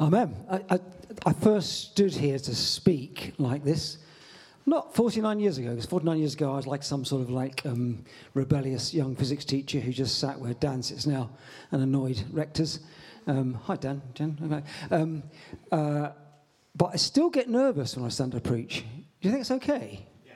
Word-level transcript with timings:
Amen. 0.00 0.34
I, 0.50 0.60
I, 0.70 0.80
I, 1.26 1.32
first 1.32 1.92
stood 1.92 2.12
here 2.12 2.36
to 2.36 2.54
speak 2.54 3.32
like 3.38 3.62
this, 3.62 3.98
not 4.66 4.92
49 4.94 5.38
years 5.38 5.58
ago, 5.58 5.70
because 5.70 5.86
49 5.86 6.18
years 6.18 6.34
ago 6.34 6.52
I 6.52 6.56
was 6.56 6.66
like 6.66 6.82
some 6.82 7.04
sort 7.04 7.22
of 7.22 7.30
like 7.30 7.64
um, 7.64 8.04
rebellious 8.34 8.92
young 8.92 9.14
physics 9.14 9.44
teacher 9.44 9.78
who 9.78 9.92
just 9.92 10.18
sat 10.18 10.38
where 10.40 10.54
Dan 10.54 10.82
sits 10.82 11.06
now 11.06 11.30
and 11.70 11.80
annoyed 11.80 12.20
rectors. 12.32 12.80
Um, 13.28 13.54
hi, 13.54 13.76
Dan. 13.76 14.02
Jen. 14.14 14.64
Um, 14.90 15.22
uh, 15.70 16.10
but 16.74 16.90
I 16.92 16.96
still 16.96 17.30
get 17.30 17.48
nervous 17.48 17.96
when 17.96 18.04
I 18.04 18.08
stand 18.08 18.32
to 18.32 18.40
preach. 18.40 18.84
Do 19.20 19.28
you 19.28 19.30
think 19.30 19.42
it's 19.42 19.52
okay? 19.52 20.04
Yeah. 20.26 20.32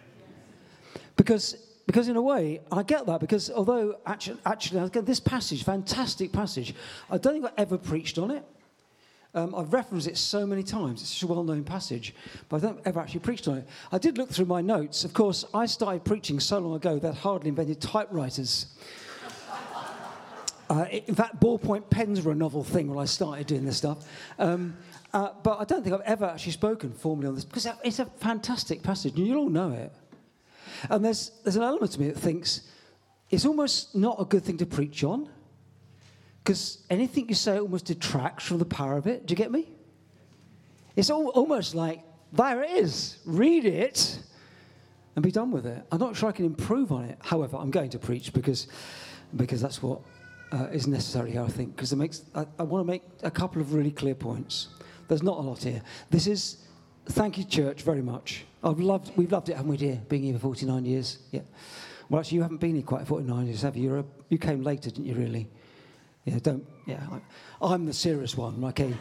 Because 1.16 1.56
because 1.86 2.08
in 2.08 2.16
a 2.16 2.22
way, 2.22 2.60
I 2.70 2.82
get 2.82 3.06
that 3.06 3.18
because 3.18 3.50
although 3.50 3.98
actually, 4.06 4.38
actually 4.46 4.88
this 5.00 5.20
passage, 5.20 5.64
fantastic 5.64 6.32
passage, 6.32 6.74
I 7.10 7.18
don't 7.18 7.32
think 7.32 7.46
I 7.46 7.50
ever 7.60 7.76
preached 7.76 8.18
on 8.18 8.30
it. 8.30 8.44
Um, 9.34 9.54
I've 9.54 9.72
referenced 9.72 10.06
it 10.06 10.16
so 10.16 10.46
many 10.46 10.62
times. 10.62 11.02
It's 11.02 11.10
such 11.10 11.22
a 11.22 11.26
well 11.26 11.44
known 11.44 11.62
passage, 11.62 12.14
but 12.48 12.56
I 12.56 12.60
don't 12.60 12.80
ever 12.86 12.98
actually 12.98 13.20
preached 13.20 13.46
on 13.46 13.58
it. 13.58 13.68
I 13.92 13.98
did 13.98 14.16
look 14.16 14.30
through 14.30 14.46
my 14.46 14.62
notes. 14.62 15.04
Of 15.04 15.12
course, 15.12 15.44
I 15.52 15.66
started 15.66 16.04
preaching 16.04 16.40
so 16.40 16.58
long 16.58 16.74
ago 16.74 16.98
that 16.98 17.14
hardly 17.14 17.50
invented 17.50 17.80
typewriters. 17.80 18.66
uh, 20.70 20.86
in 20.90 21.14
fact, 21.14 21.40
ballpoint 21.40 21.90
pens 21.90 22.22
were 22.22 22.32
a 22.32 22.34
novel 22.34 22.64
thing 22.64 22.88
when 22.88 22.98
I 22.98 23.04
started 23.04 23.46
doing 23.46 23.66
this 23.66 23.76
stuff. 23.76 24.08
Um, 24.38 24.76
uh, 25.12 25.30
but 25.42 25.60
I 25.60 25.64
don't 25.64 25.82
think 25.82 25.94
I've 25.94 26.00
ever 26.02 26.24
actually 26.24 26.52
spoken 26.52 26.92
formally 26.92 27.28
on 27.28 27.34
this 27.34 27.44
because 27.44 27.66
it's 27.84 27.98
a 27.98 28.06
fantastic 28.06 28.82
passage, 28.82 29.14
and 29.16 29.26
you 29.26 29.36
all 29.36 29.50
know 29.50 29.72
it. 29.72 29.92
And 30.88 31.04
there's, 31.04 31.32
there's 31.44 31.56
an 31.56 31.62
element 31.62 31.92
to 31.92 32.00
me 32.00 32.08
that 32.08 32.18
thinks 32.18 32.62
it's 33.30 33.44
almost 33.44 33.94
not 33.94 34.16
a 34.20 34.24
good 34.24 34.42
thing 34.42 34.56
to 34.58 34.66
preach 34.66 35.04
on 35.04 35.28
because 36.48 36.78
anything 36.88 37.28
you 37.28 37.34
say 37.34 37.58
almost 37.58 37.84
detracts 37.84 38.42
from 38.42 38.56
the 38.56 38.64
power 38.64 38.96
of 38.96 39.06
it. 39.06 39.26
Do 39.26 39.32
you 39.32 39.36
get 39.36 39.52
me? 39.52 39.68
It's 40.96 41.10
all, 41.10 41.28
almost 41.28 41.74
like, 41.74 42.02
there 42.32 42.62
it 42.62 42.70
is, 42.70 43.18
read 43.26 43.66
it 43.66 44.18
and 45.14 45.22
be 45.22 45.30
done 45.30 45.50
with 45.50 45.66
it. 45.66 45.84
I'm 45.92 45.98
not 45.98 46.16
sure 46.16 46.30
I 46.30 46.32
can 46.32 46.46
improve 46.46 46.90
on 46.90 47.04
it. 47.04 47.18
However, 47.20 47.58
I'm 47.58 47.70
going 47.70 47.90
to 47.90 47.98
preach 47.98 48.32
because, 48.32 48.66
because 49.36 49.60
that's 49.60 49.82
what 49.82 50.00
uh, 50.50 50.68
is 50.72 50.86
necessary 50.86 51.32
here, 51.32 51.42
I 51.42 51.48
think, 51.48 51.76
because 51.76 51.92
it 51.92 51.96
makes, 51.96 52.22
I, 52.34 52.46
I 52.58 52.62
want 52.62 52.82
to 52.86 52.90
make 52.90 53.02
a 53.22 53.30
couple 53.30 53.60
of 53.60 53.74
really 53.74 53.90
clear 53.90 54.14
points. 54.14 54.68
There's 55.06 55.22
not 55.22 55.36
a 55.36 55.42
lot 55.42 55.62
here. 55.62 55.82
This 56.08 56.26
is, 56.26 56.64
thank 57.10 57.36
you, 57.36 57.44
church, 57.44 57.82
very 57.82 58.00
much. 58.00 58.46
I've 58.64 58.80
loved, 58.80 59.14
we've 59.18 59.30
loved 59.30 59.50
it, 59.50 59.56
haven't 59.56 59.70
we, 59.70 59.76
dear, 59.76 60.00
being 60.08 60.22
here 60.22 60.32
for 60.32 60.40
49 60.40 60.86
years? 60.86 61.18
Yeah. 61.30 61.42
Well, 62.08 62.20
actually, 62.20 62.36
you 62.36 62.42
haven't 62.42 62.56
been 62.56 62.76
here 62.76 62.84
quite 62.84 63.06
49 63.06 63.48
years, 63.48 63.60
have 63.60 63.76
you? 63.76 63.98
A, 63.98 64.04
you 64.30 64.38
came 64.38 64.62
later, 64.62 64.88
didn't 64.88 65.04
you, 65.04 65.14
really? 65.14 65.50
Yeah, 66.28 66.38
don't, 66.42 66.66
yeah. 66.86 67.00
I'm 67.60 67.86
the 67.86 67.92
serious 67.92 68.36
one, 68.36 68.62
okay? 68.64 68.94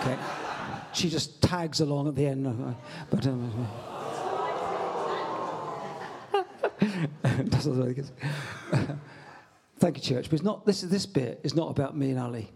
Okay. 0.00 0.18
She 0.92 1.08
just 1.08 1.40
tags 1.40 1.80
along 1.80 2.08
at 2.08 2.16
the 2.16 2.26
end, 2.26 2.46
uh, 2.46 2.74
but. 3.10 3.26
Um, 3.26 3.68
that's. 7.22 7.66
Thank 9.78 9.96
you, 9.96 10.02
church. 10.02 10.24
But 10.30 10.34
it's 10.34 10.42
not, 10.42 10.66
this, 10.66 10.80
this 10.82 11.06
bit 11.06 11.40
is 11.42 11.54
not 11.54 11.70
about 11.70 11.96
me 11.96 12.10
and 12.10 12.18
Ali. 12.18 12.50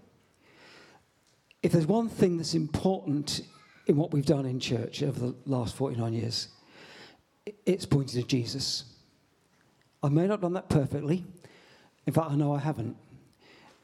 If 1.63 1.73
there's 1.73 1.87
one 1.87 2.09
thing 2.09 2.37
that's 2.37 2.55
important 2.55 3.43
in 3.89 3.97
what 3.97 4.13
we've 4.13 4.27
done 4.27 4.47
in 4.47 4.61
church 4.61 5.03
over 5.03 5.19
the 5.19 5.35
last 5.47 5.75
49 5.75 6.13
years. 6.13 6.49
It's 7.65 7.87
pointed 7.87 8.21
to 8.21 8.27
Jesus. 8.27 8.85
I 10.03 10.11
may 10.11 10.23
not 10.23 10.33
have 10.33 10.41
done 10.43 10.53
that 10.53 10.69
perfectly. 10.69 11.25
In 12.07 12.13
fact, 12.13 12.31
I 12.31 12.37
know 12.37 12.55
I 12.55 12.59
haven't. 12.59 12.97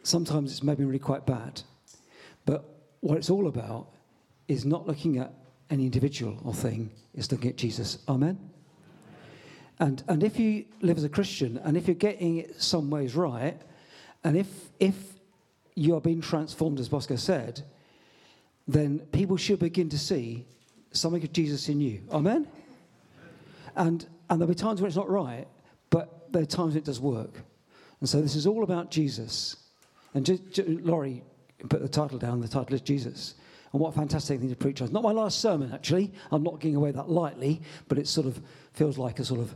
Sometimes 0.04 0.52
it's 0.52 0.62
maybe 0.62 0.84
really 0.84 0.98
quite 0.98 1.26
bad. 1.26 1.62
But 2.44 2.64
what 3.00 3.18
it's 3.18 3.30
all 3.30 3.48
about 3.48 3.88
is 4.48 4.64
not 4.64 4.86
looking 4.86 5.18
at 5.18 5.32
any 5.70 5.84
individual 5.84 6.38
or 6.44 6.54
thing, 6.54 6.90
it's 7.14 7.32
looking 7.32 7.50
at 7.50 7.56
Jesus. 7.56 7.98
Amen? 8.08 8.38
And, 9.80 10.04
and 10.06 10.22
if 10.22 10.38
you 10.38 10.66
live 10.82 10.98
as 10.98 11.04
a 11.04 11.08
Christian 11.08 11.58
and 11.64 11.76
if 11.76 11.88
you're 11.88 11.94
getting 11.96 12.36
it 12.36 12.62
some 12.62 12.90
ways 12.90 13.16
right, 13.16 13.60
and 14.22 14.36
if, 14.36 14.46
if 14.78 14.94
you 15.74 15.96
are 15.96 16.00
being 16.00 16.20
transformed, 16.20 16.78
as 16.78 16.88
Bosco 16.88 17.16
said, 17.16 17.62
then 18.68 19.00
people 19.10 19.36
should 19.36 19.58
begin 19.58 19.88
to 19.88 19.98
see 19.98 20.46
something 20.92 21.22
of 21.22 21.32
Jesus 21.32 21.68
in 21.68 21.80
you. 21.80 22.02
Amen? 22.12 22.46
And, 23.74 24.06
and 24.30 24.40
there'll 24.40 24.52
be 24.52 24.54
times 24.54 24.80
when 24.80 24.88
it's 24.88 24.96
not 24.96 25.10
right, 25.10 25.48
but 25.90 26.30
there 26.32 26.42
are 26.42 26.46
times 26.46 26.76
it 26.76 26.84
does 26.84 27.00
work. 27.00 27.40
And 28.00 28.08
so 28.08 28.20
this 28.20 28.36
is 28.36 28.46
all 28.46 28.62
about 28.62 28.90
Jesus. 28.90 29.56
And 30.14 30.24
just, 30.24 30.50
just, 30.50 30.68
Laurie 30.68 31.22
put 31.68 31.82
the 31.82 31.88
title 31.88 32.18
down, 32.18 32.40
the 32.40 32.48
title 32.48 32.74
is 32.74 32.80
Jesus. 32.80 33.34
And 33.72 33.80
what 33.80 33.88
a 33.88 33.92
fantastic 33.92 34.38
thing 34.38 34.48
to 34.48 34.56
preach 34.56 34.80
on. 34.80 34.92
Not 34.92 35.02
my 35.02 35.10
last 35.10 35.40
sermon, 35.40 35.72
actually. 35.72 36.12
I'm 36.30 36.44
not 36.44 36.60
getting 36.60 36.76
away 36.76 36.92
that 36.92 37.10
lightly, 37.10 37.60
but 37.88 37.98
it 37.98 38.06
sort 38.06 38.26
of 38.26 38.40
feels 38.72 38.98
like 38.98 39.18
a 39.18 39.24
sort 39.24 39.40
of 39.40 39.54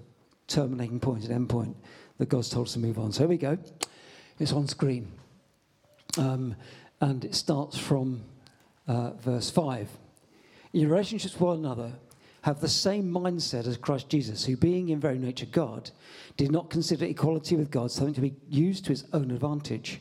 terminating 0.48 0.98
point, 0.98 1.24
an 1.24 1.32
end 1.32 1.48
point 1.48 1.76
that 2.18 2.28
God's 2.28 2.50
told 2.50 2.66
us 2.66 2.72
to 2.72 2.80
move 2.80 2.98
on. 2.98 3.12
So 3.12 3.20
here 3.20 3.28
we 3.28 3.38
go. 3.38 3.56
It's 4.40 4.52
on 4.52 4.66
screen. 4.66 5.12
Um, 6.16 6.56
and 7.00 7.24
it 7.24 7.34
starts 7.34 7.78
from 7.78 8.24
uh, 8.88 9.10
verse 9.12 9.50
5. 9.50 9.88
In 10.72 10.80
your 10.80 10.90
relationships 10.90 11.34
with 11.34 11.42
one 11.42 11.58
another, 11.58 11.92
have 12.42 12.60
the 12.60 12.68
same 12.68 13.10
mindset 13.10 13.66
as 13.66 13.76
Christ 13.76 14.08
Jesus, 14.08 14.44
who, 14.44 14.56
being 14.56 14.88
in 14.88 15.00
very 15.00 15.18
nature 15.18 15.46
God, 15.46 15.90
did 16.36 16.50
not 16.50 16.70
consider 16.70 17.04
equality 17.04 17.56
with 17.56 17.70
God 17.70 17.90
something 17.90 18.14
to 18.14 18.20
be 18.20 18.34
used 18.48 18.84
to 18.84 18.90
his 18.90 19.04
own 19.12 19.30
advantage. 19.30 20.00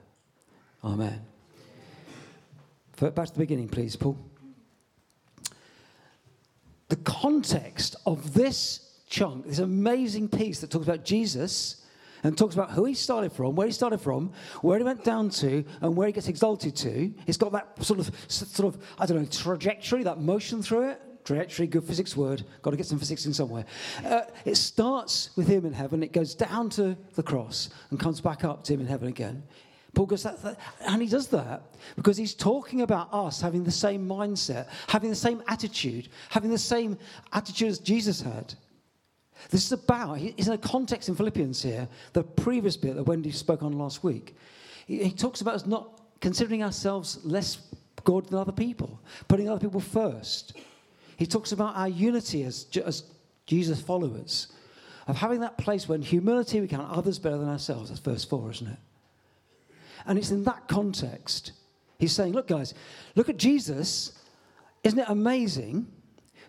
Amen. 0.83 1.21
Back 2.99 3.27
to 3.27 3.33
the 3.33 3.39
beginning, 3.39 3.67
please, 3.67 3.95
Paul. 3.95 4.17
The 6.89 6.95
context 6.97 7.95
of 8.05 8.33
this 8.33 8.99
chunk, 9.09 9.47
this 9.47 9.59
amazing 9.59 10.29
piece 10.29 10.61
that 10.61 10.69
talks 10.69 10.85
about 10.85 11.03
Jesus 11.05 11.85
and 12.23 12.37
talks 12.37 12.53
about 12.53 12.71
who 12.71 12.85
he 12.85 12.93
started 12.93 13.31
from, 13.31 13.55
where 13.55 13.67
he 13.67 13.73
started 13.73 13.99
from, 13.99 14.31
where 14.61 14.77
he 14.77 14.83
went 14.83 15.03
down 15.03 15.29
to, 15.29 15.63
and 15.81 15.95
where 15.95 16.07
he 16.07 16.13
gets 16.13 16.27
exalted 16.27 16.75
to. 16.75 17.11
It's 17.25 17.37
got 17.37 17.51
that 17.53 17.83
sort 17.83 17.99
of, 17.99 18.11
sort 18.27 18.75
of, 18.75 18.83
I 18.99 19.05
don't 19.05 19.17
know, 19.17 19.25
trajectory, 19.25 20.03
that 20.03 20.19
motion 20.19 20.61
through 20.61 20.89
it. 20.89 21.01
Trajectory, 21.23 21.67
good 21.67 21.83
physics 21.83 22.17
word. 22.17 22.43
Got 22.61 22.71
to 22.71 22.77
get 22.77 22.85
some 22.85 22.99
physics 22.99 23.25
in 23.25 23.33
somewhere. 23.33 23.65
Uh, 24.03 24.21
it 24.43 24.55
starts 24.55 25.29
with 25.35 25.47
him 25.47 25.65
in 25.65 25.73
heaven. 25.73 26.01
It 26.03 26.13
goes 26.13 26.33
down 26.35 26.69
to 26.71 26.97
the 27.13 27.23
cross 27.23 27.69
and 27.89 27.99
comes 27.99 28.21
back 28.21 28.43
up 28.43 28.63
to 28.65 28.73
him 28.73 28.81
in 28.81 28.87
heaven 28.87 29.07
again. 29.07 29.43
Paul 29.93 30.05
goes 30.05 30.23
that, 30.23 30.41
that, 30.43 30.57
and 30.87 31.01
he 31.01 31.07
does 31.07 31.27
that 31.27 31.63
because 31.95 32.15
he's 32.15 32.33
talking 32.33 32.81
about 32.81 33.13
us 33.13 33.41
having 33.41 33.63
the 33.63 33.71
same 33.71 34.07
mindset, 34.07 34.67
having 34.87 35.09
the 35.09 35.15
same 35.15 35.43
attitude, 35.47 36.07
having 36.29 36.49
the 36.49 36.57
same 36.57 36.97
attitude 37.33 37.69
as 37.69 37.79
Jesus 37.79 38.21
had. 38.21 38.53
This 39.49 39.65
is 39.65 39.71
about, 39.71 40.17
he's 40.17 40.47
in 40.47 40.53
a 40.53 40.57
context 40.57 41.09
in 41.09 41.15
Philippians 41.15 41.61
here, 41.61 41.87
the 42.13 42.23
previous 42.23 42.77
bit 42.77 42.95
that 42.95 43.03
Wendy 43.03 43.31
spoke 43.31 43.63
on 43.63 43.73
last 43.73 44.03
week. 44.03 44.35
He, 44.85 45.03
he 45.03 45.11
talks 45.11 45.41
about 45.41 45.55
us 45.55 45.65
not 45.65 45.99
considering 46.21 46.63
ourselves 46.63 47.19
less 47.23 47.57
God 48.03 48.27
than 48.27 48.37
other 48.37 48.51
people, 48.51 49.01
putting 49.27 49.49
other 49.49 49.59
people 49.59 49.79
first. 49.79 50.57
He 51.17 51.25
talks 51.25 51.51
about 51.51 51.75
our 51.75 51.89
unity 51.89 52.43
as, 52.43 52.67
as 52.85 53.03
Jesus 53.45 53.81
followers, 53.81 54.47
of 55.07 55.17
having 55.17 55.41
that 55.41 55.57
place 55.57 55.89
where 55.89 55.95
in 55.95 56.01
humility 56.01 56.61
we 56.61 56.67
count 56.67 56.89
others 56.89 57.19
better 57.19 57.37
than 57.37 57.49
ourselves. 57.49 57.89
That's 57.89 57.99
verse 57.99 58.23
4, 58.23 58.51
isn't 58.51 58.67
it? 58.67 58.77
And 60.05 60.17
it's 60.17 60.31
in 60.31 60.43
that 60.45 60.67
context. 60.67 61.53
He's 61.99 62.13
saying, 62.13 62.33
look, 62.33 62.47
guys, 62.47 62.73
look 63.15 63.29
at 63.29 63.37
Jesus. 63.37 64.11
Isn't 64.83 64.99
it 64.99 65.09
amazing? 65.09 65.87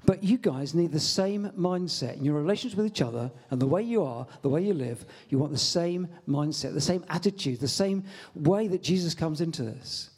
But 0.05 0.25
you 0.25 0.37
guys 0.37 0.75
need 0.75 0.91
the 0.91 1.01
same 1.01 1.51
mindset 1.51 2.17
in 2.17 2.25
your 2.25 2.35
relations 2.35 2.75
with 2.75 2.87
each 2.87 3.03
other 3.03 3.31
and 3.51 3.61
the 3.61 3.67
way 3.67 3.83
you 3.83 4.03
are, 4.03 4.27
the 4.43 4.49
way 4.49 4.63
you 4.63 4.75
live. 4.75 5.05
You 5.29 5.39
want 5.39 5.53
the 5.53 5.59
same 5.59 6.09
mindset, 6.29 6.75
the 6.75 6.81
same 6.81 7.05
attitude, 7.09 7.61
the 7.61 7.69
same 7.69 8.05
way 8.35 8.67
that 8.69 8.83
Jesus 8.83 9.15
comes 9.15 9.41
into 9.41 9.63
this. 9.63 10.11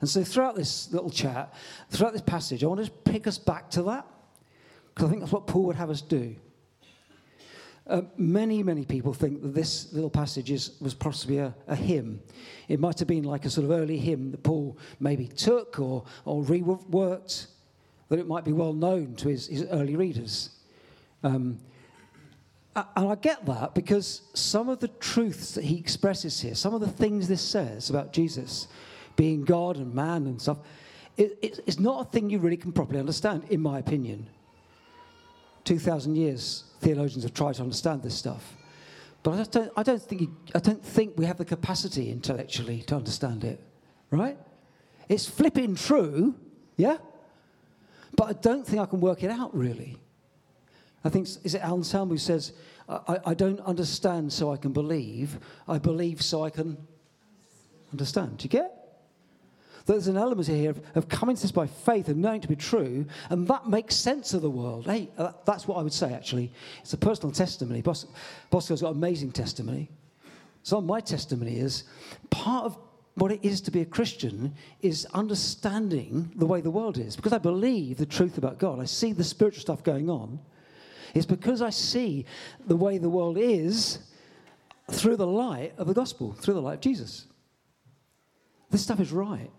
And 0.00 0.10
so, 0.10 0.24
throughout 0.24 0.56
this 0.56 0.92
little 0.92 1.10
chat, 1.10 1.54
throughout 1.90 2.12
this 2.12 2.22
passage, 2.22 2.64
I 2.64 2.66
want 2.66 2.84
to 2.84 2.90
pick 2.90 3.26
us 3.26 3.38
back 3.38 3.70
to 3.70 3.82
that 3.84 4.06
because 4.88 5.06
I 5.06 5.10
think 5.10 5.20
that's 5.20 5.32
what 5.32 5.46
Paul 5.46 5.64
would 5.64 5.76
have 5.76 5.90
us 5.90 6.02
do. 6.02 6.34
Uh, 7.86 8.02
many, 8.16 8.64
many 8.64 8.84
people 8.84 9.14
think 9.14 9.40
that 9.42 9.54
this 9.54 9.92
little 9.92 10.10
passage 10.10 10.50
is, 10.50 10.72
was 10.80 10.92
possibly 10.92 11.38
a, 11.38 11.54
a, 11.68 11.76
hymn. 11.76 12.20
It 12.66 12.80
might 12.80 12.98
have 12.98 13.06
been 13.06 13.22
like 13.22 13.44
a 13.44 13.50
sort 13.50 13.64
of 13.64 13.70
early 13.70 13.96
hymn 13.96 14.32
that 14.32 14.42
Paul 14.42 14.76
maybe 14.98 15.28
took 15.28 15.78
or, 15.78 16.04
or 16.24 16.42
reworked, 16.42 17.46
that 18.08 18.18
it 18.18 18.26
might 18.26 18.44
be 18.44 18.52
well 18.52 18.72
known 18.72 19.14
to 19.16 19.28
his, 19.28 19.46
his 19.46 19.64
early 19.70 19.94
readers. 19.94 20.50
Um, 21.22 21.58
and 22.74 23.08
I 23.08 23.14
get 23.14 23.46
that 23.46 23.74
because 23.74 24.22
some 24.34 24.68
of 24.68 24.80
the 24.80 24.88
truths 24.88 25.54
that 25.54 25.64
he 25.64 25.78
expresses 25.78 26.40
here, 26.40 26.54
some 26.54 26.74
of 26.74 26.80
the 26.80 26.88
things 26.88 27.28
this 27.28 27.40
says 27.40 27.88
about 27.88 28.12
Jesus 28.12 28.66
being 29.14 29.44
God 29.44 29.76
and 29.76 29.94
man 29.94 30.26
and 30.26 30.42
stuff, 30.42 30.58
it, 31.16 31.38
it, 31.40 31.60
it's 31.66 31.78
not 31.78 32.06
a 32.06 32.10
thing 32.10 32.28
you 32.28 32.38
really 32.38 32.58
can 32.58 32.72
properly 32.72 32.98
understand, 32.98 33.44
in 33.48 33.62
my 33.62 33.78
opinion. 33.78 34.28
2,000 35.66 36.16
years, 36.16 36.64
theologians 36.80 37.24
have 37.24 37.34
tried 37.34 37.56
to 37.56 37.62
understand 37.62 38.02
this 38.02 38.14
stuff. 38.14 38.56
But 39.22 39.32
I 39.32 39.42
don't, 39.42 39.72
I 39.76 39.82
don't, 39.82 40.02
think, 40.02 40.30
I 40.54 40.60
don't 40.60 40.84
think 40.84 41.14
we 41.16 41.26
have 41.26 41.36
the 41.36 41.44
capacity 41.44 42.10
intellectually 42.10 42.82
to 42.82 42.94
understand 42.94 43.42
it, 43.44 43.60
right? 44.10 44.38
It's 45.08 45.26
flipping 45.26 45.74
true, 45.74 46.34
yeah? 46.76 46.98
But 48.14 48.24
I 48.28 48.32
don't 48.34 48.64
think 48.64 48.80
I 48.80 48.86
can 48.86 49.00
work 49.00 49.24
it 49.24 49.30
out, 49.30 49.54
really. 49.54 49.98
I 51.04 51.08
think, 51.08 51.28
is 51.44 51.54
it 51.54 51.62
Alan 51.62 51.80
Anselm 51.80 52.08
who 52.08 52.18
says, 52.18 52.52
I, 52.88 53.18
I 53.26 53.34
don't 53.34 53.60
understand 53.60 54.32
so 54.32 54.52
I 54.52 54.56
can 54.56 54.72
believe, 54.72 55.38
I 55.66 55.78
believe 55.78 56.22
so 56.22 56.44
I 56.44 56.50
can 56.50 56.76
understand. 57.92 58.38
Do 58.38 58.44
you 58.44 58.48
get? 58.48 58.85
There's 59.86 60.08
an 60.08 60.16
element 60.16 60.48
here 60.48 60.70
of, 60.70 60.82
of, 60.96 61.08
coming 61.08 61.36
to 61.36 61.42
this 61.42 61.52
by 61.52 61.68
faith 61.68 62.08
and 62.08 62.20
knowing 62.20 62.40
to 62.40 62.48
be 62.48 62.56
true, 62.56 63.06
and 63.30 63.46
that 63.46 63.68
makes 63.68 63.94
sense 63.94 64.34
of 64.34 64.42
the 64.42 64.50
world. 64.50 64.86
Hey, 64.86 65.08
uh, 65.16 65.32
that's 65.44 65.68
what 65.68 65.78
I 65.78 65.82
would 65.82 65.92
say, 65.92 66.12
actually. 66.12 66.52
It's 66.82 66.92
a 66.92 66.98
personal 66.98 67.32
testimony. 67.32 67.82
Bos- 67.82 68.06
Bosco's 68.50 68.82
got 68.82 68.90
amazing 68.90 69.30
testimony. 69.30 69.88
So, 70.64 70.80
my 70.80 71.00
testimony 71.00 71.58
is 71.58 71.84
part 72.30 72.64
of 72.64 72.76
what 73.14 73.30
it 73.30 73.40
is 73.44 73.60
to 73.62 73.70
be 73.70 73.80
a 73.80 73.84
Christian 73.84 74.52
is 74.82 75.06
understanding 75.14 76.32
the 76.34 76.46
way 76.46 76.60
the 76.60 76.70
world 76.70 76.98
is. 76.98 77.14
Because 77.14 77.32
I 77.32 77.38
believe 77.38 77.96
the 77.96 78.06
truth 78.06 78.38
about 78.38 78.58
God, 78.58 78.80
I 78.80 78.84
see 78.84 79.12
the 79.12 79.24
spiritual 79.24 79.60
stuff 79.60 79.84
going 79.84 80.10
on. 80.10 80.40
It's 81.14 81.24
because 81.24 81.62
I 81.62 81.70
see 81.70 82.26
the 82.66 82.76
way 82.76 82.98
the 82.98 83.08
world 83.08 83.38
is 83.38 84.00
through 84.90 85.16
the 85.16 85.26
light 85.26 85.72
of 85.78 85.86
the 85.86 85.94
gospel, 85.94 86.32
through 86.32 86.54
the 86.54 86.60
light 86.60 86.74
of 86.74 86.80
Jesus. 86.80 87.26
This 88.70 88.82
stuff 88.82 89.00
is 89.00 89.12
right. 89.12 89.50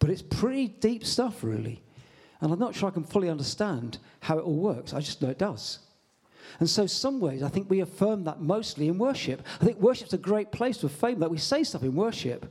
But 0.00 0.10
it's 0.10 0.22
pretty 0.22 0.66
deep 0.66 1.06
stuff, 1.06 1.44
really. 1.44 1.80
And 2.40 2.52
I'm 2.52 2.58
not 2.58 2.74
sure 2.74 2.88
I 2.88 2.92
can 2.92 3.04
fully 3.04 3.28
understand 3.28 3.98
how 4.20 4.38
it 4.38 4.42
all 4.42 4.56
works. 4.56 4.92
I 4.92 5.00
just 5.00 5.22
know 5.22 5.28
it 5.28 5.38
does. 5.38 5.78
And 6.58 6.68
so, 6.68 6.86
some 6.86 7.20
ways, 7.20 7.42
I 7.42 7.48
think 7.48 7.70
we 7.70 7.80
affirm 7.80 8.24
that 8.24 8.40
mostly 8.40 8.88
in 8.88 8.98
worship. 8.98 9.46
I 9.60 9.64
think 9.64 9.78
worship's 9.78 10.14
a 10.14 10.18
great 10.18 10.50
place 10.50 10.78
to 10.78 10.86
affirm 10.86 11.20
that. 11.20 11.30
We 11.30 11.38
say 11.38 11.62
stuff 11.62 11.82
in 11.82 11.94
worship, 11.94 12.50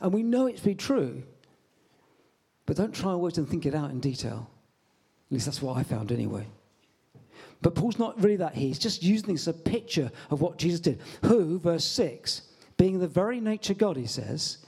and 0.00 0.12
we 0.12 0.22
know 0.22 0.46
it 0.46 0.58
to 0.58 0.64
be 0.64 0.74
true. 0.74 1.22
But 2.66 2.76
don't 2.76 2.94
try 2.94 3.12
and 3.12 3.20
work 3.20 3.36
and 3.36 3.48
think 3.48 3.66
it 3.66 3.74
out 3.74 3.90
in 3.90 3.98
detail. 3.98 4.48
At 5.28 5.32
least 5.32 5.46
that's 5.46 5.62
what 5.62 5.76
I 5.76 5.82
found 5.82 6.12
anyway. 6.12 6.46
But 7.62 7.74
Paul's 7.74 7.98
not 7.98 8.22
really 8.22 8.36
that. 8.36 8.54
He's 8.54 8.78
just 8.78 9.02
using 9.02 9.34
this 9.34 9.48
as 9.48 9.54
a 9.56 9.58
picture 9.58 10.10
of 10.30 10.40
what 10.40 10.58
Jesus 10.58 10.80
did. 10.80 11.00
Who, 11.24 11.58
verse 11.58 11.84
6, 11.84 12.42
being 12.76 12.98
the 12.98 13.08
very 13.08 13.40
nature 13.40 13.74
God, 13.74 13.96
he 13.96 14.06
says, 14.06 14.58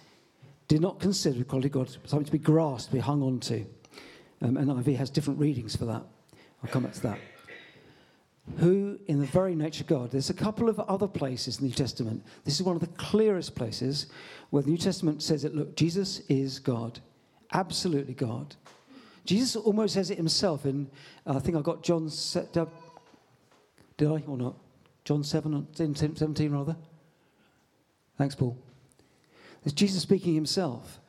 did 0.72 0.80
not 0.80 0.98
consider 0.98 1.38
equality 1.38 1.68
God 1.68 1.94
something 2.06 2.24
to 2.24 2.32
be 2.32 2.38
grasped, 2.38 2.88
to 2.88 2.94
be 2.94 2.98
hung 2.98 3.22
on 3.22 3.40
to. 3.40 3.66
Um, 4.40 4.56
and 4.56 4.70
IV 4.70 4.96
has 4.96 5.10
different 5.10 5.38
readings 5.38 5.76
for 5.76 5.84
that. 5.84 6.02
I'll 6.64 6.70
come 6.70 6.84
back 6.84 6.94
to 6.94 7.02
that. 7.02 7.18
Who, 8.56 8.98
in 9.06 9.20
the 9.20 9.26
very 9.26 9.54
nature 9.54 9.82
of 9.82 9.88
God, 9.88 10.10
there's 10.10 10.30
a 10.30 10.34
couple 10.34 10.70
of 10.70 10.80
other 10.80 11.06
places 11.06 11.58
in 11.58 11.64
the 11.64 11.68
New 11.68 11.74
Testament. 11.74 12.24
This 12.44 12.54
is 12.54 12.62
one 12.62 12.74
of 12.74 12.80
the 12.80 12.86
clearest 12.86 13.54
places 13.54 14.06
where 14.48 14.62
the 14.62 14.70
New 14.70 14.78
Testament 14.78 15.22
says 15.22 15.42
that, 15.42 15.54
look, 15.54 15.76
Jesus 15.76 16.20
is 16.30 16.58
God, 16.58 17.00
absolutely 17.52 18.14
God. 18.14 18.56
Jesus 19.26 19.56
almost 19.56 19.92
says 19.92 20.10
it 20.10 20.16
himself 20.16 20.64
in, 20.64 20.90
uh, 21.26 21.36
I 21.36 21.40
think 21.40 21.54
I 21.54 21.60
got 21.60 21.82
John, 21.82 22.08
set 22.08 22.56
up, 22.56 22.72
did 23.98 24.08
I 24.08 24.22
or 24.26 24.38
not? 24.38 24.56
John 25.04 25.22
7, 25.22 25.66
17 25.74 26.50
rather. 26.50 26.76
Thanks, 28.16 28.34
Paul. 28.34 28.56
It's 29.64 29.72
Jesus 29.72 30.02
speaking 30.02 30.34
himself. 30.34 31.00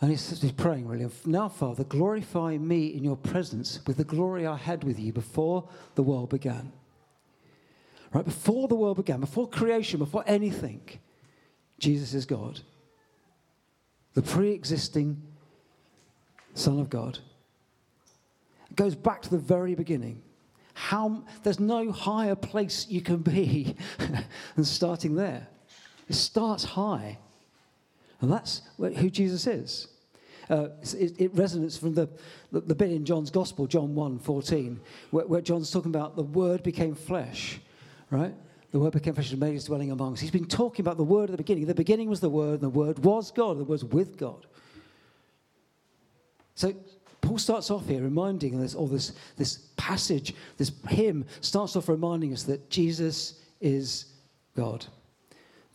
And 0.00 0.10
he's, 0.10 0.40
he's 0.40 0.52
praying 0.52 0.86
really. 0.86 1.08
Now, 1.24 1.48
Father, 1.48 1.84
glorify 1.84 2.58
me 2.58 2.88
in 2.88 3.02
your 3.02 3.16
presence 3.16 3.80
with 3.86 3.96
the 3.96 4.04
glory 4.04 4.46
I 4.46 4.56
had 4.56 4.84
with 4.84 4.98
you 4.98 5.12
before 5.12 5.68
the 5.94 6.02
world 6.02 6.30
began. 6.30 6.72
Right? 8.12 8.24
Before 8.24 8.68
the 8.68 8.74
world 8.74 8.98
began, 8.98 9.20
before 9.20 9.48
creation, 9.48 9.98
before 9.98 10.24
anything, 10.26 10.82
Jesus 11.78 12.14
is 12.14 12.26
God. 12.26 12.60
The 14.14 14.22
pre 14.22 14.50
existing 14.50 15.22
Son 16.54 16.78
of 16.78 16.88
God. 16.88 17.18
It 18.70 18.76
goes 18.76 18.94
back 18.94 19.22
to 19.22 19.30
the 19.30 19.38
very 19.38 19.74
beginning. 19.74 20.22
How, 20.74 21.24
there's 21.42 21.60
no 21.60 21.90
higher 21.90 22.34
place 22.34 22.86
you 22.88 23.00
can 23.00 23.18
be 23.18 23.76
than 24.56 24.64
starting 24.64 25.14
there. 25.14 25.48
It 26.08 26.14
starts 26.14 26.64
high. 26.64 27.18
And 28.20 28.32
that's 28.32 28.62
who 28.78 29.10
Jesus 29.10 29.46
is. 29.46 29.88
Uh, 30.48 30.68
it, 30.96 31.20
it, 31.20 31.34
resonates 31.34 31.78
from 31.78 31.92
the, 31.92 32.08
the, 32.52 32.60
the, 32.60 32.74
bit 32.74 32.92
in 32.92 33.04
John's 33.04 33.30
Gospel, 33.30 33.66
John 33.66 33.96
1 33.96 34.20
14, 34.20 34.78
where, 35.10 35.26
where, 35.26 35.40
John's 35.40 35.72
talking 35.72 35.90
about 35.90 36.14
the 36.14 36.22
Word 36.22 36.62
became 36.62 36.94
flesh, 36.94 37.58
right? 38.10 38.32
The 38.70 38.78
Word 38.78 38.92
became 38.92 39.14
flesh 39.14 39.32
and 39.32 39.40
made 39.40 39.54
his 39.54 39.64
dwelling 39.64 39.90
among 39.90 40.12
us. 40.12 40.20
He's 40.20 40.30
been 40.30 40.46
talking 40.46 40.84
about 40.84 40.98
the 40.98 41.04
Word 41.04 41.24
at 41.24 41.32
the 41.32 41.36
beginning. 41.38 41.66
The 41.66 41.74
beginning 41.74 42.08
was 42.08 42.20
the 42.20 42.30
Word, 42.30 42.54
and 42.54 42.60
the 42.60 42.68
Word 42.68 43.00
was 43.00 43.32
God, 43.32 43.58
the 43.58 43.64
Word 43.64 43.68
was 43.70 43.84
with 43.84 44.16
God. 44.16 44.46
So 46.54 46.72
Paul 47.20 47.38
starts 47.38 47.72
off 47.72 47.88
here 47.88 48.02
reminding 48.02 48.62
us, 48.62 48.76
or 48.76 48.86
this, 48.86 49.14
this 49.36 49.70
passage, 49.76 50.32
this 50.58 50.70
hymn 50.88 51.24
starts 51.40 51.74
off 51.74 51.88
reminding 51.88 52.32
us 52.32 52.44
that 52.44 52.70
Jesus 52.70 53.40
is 53.60 54.12
God. 54.56 54.86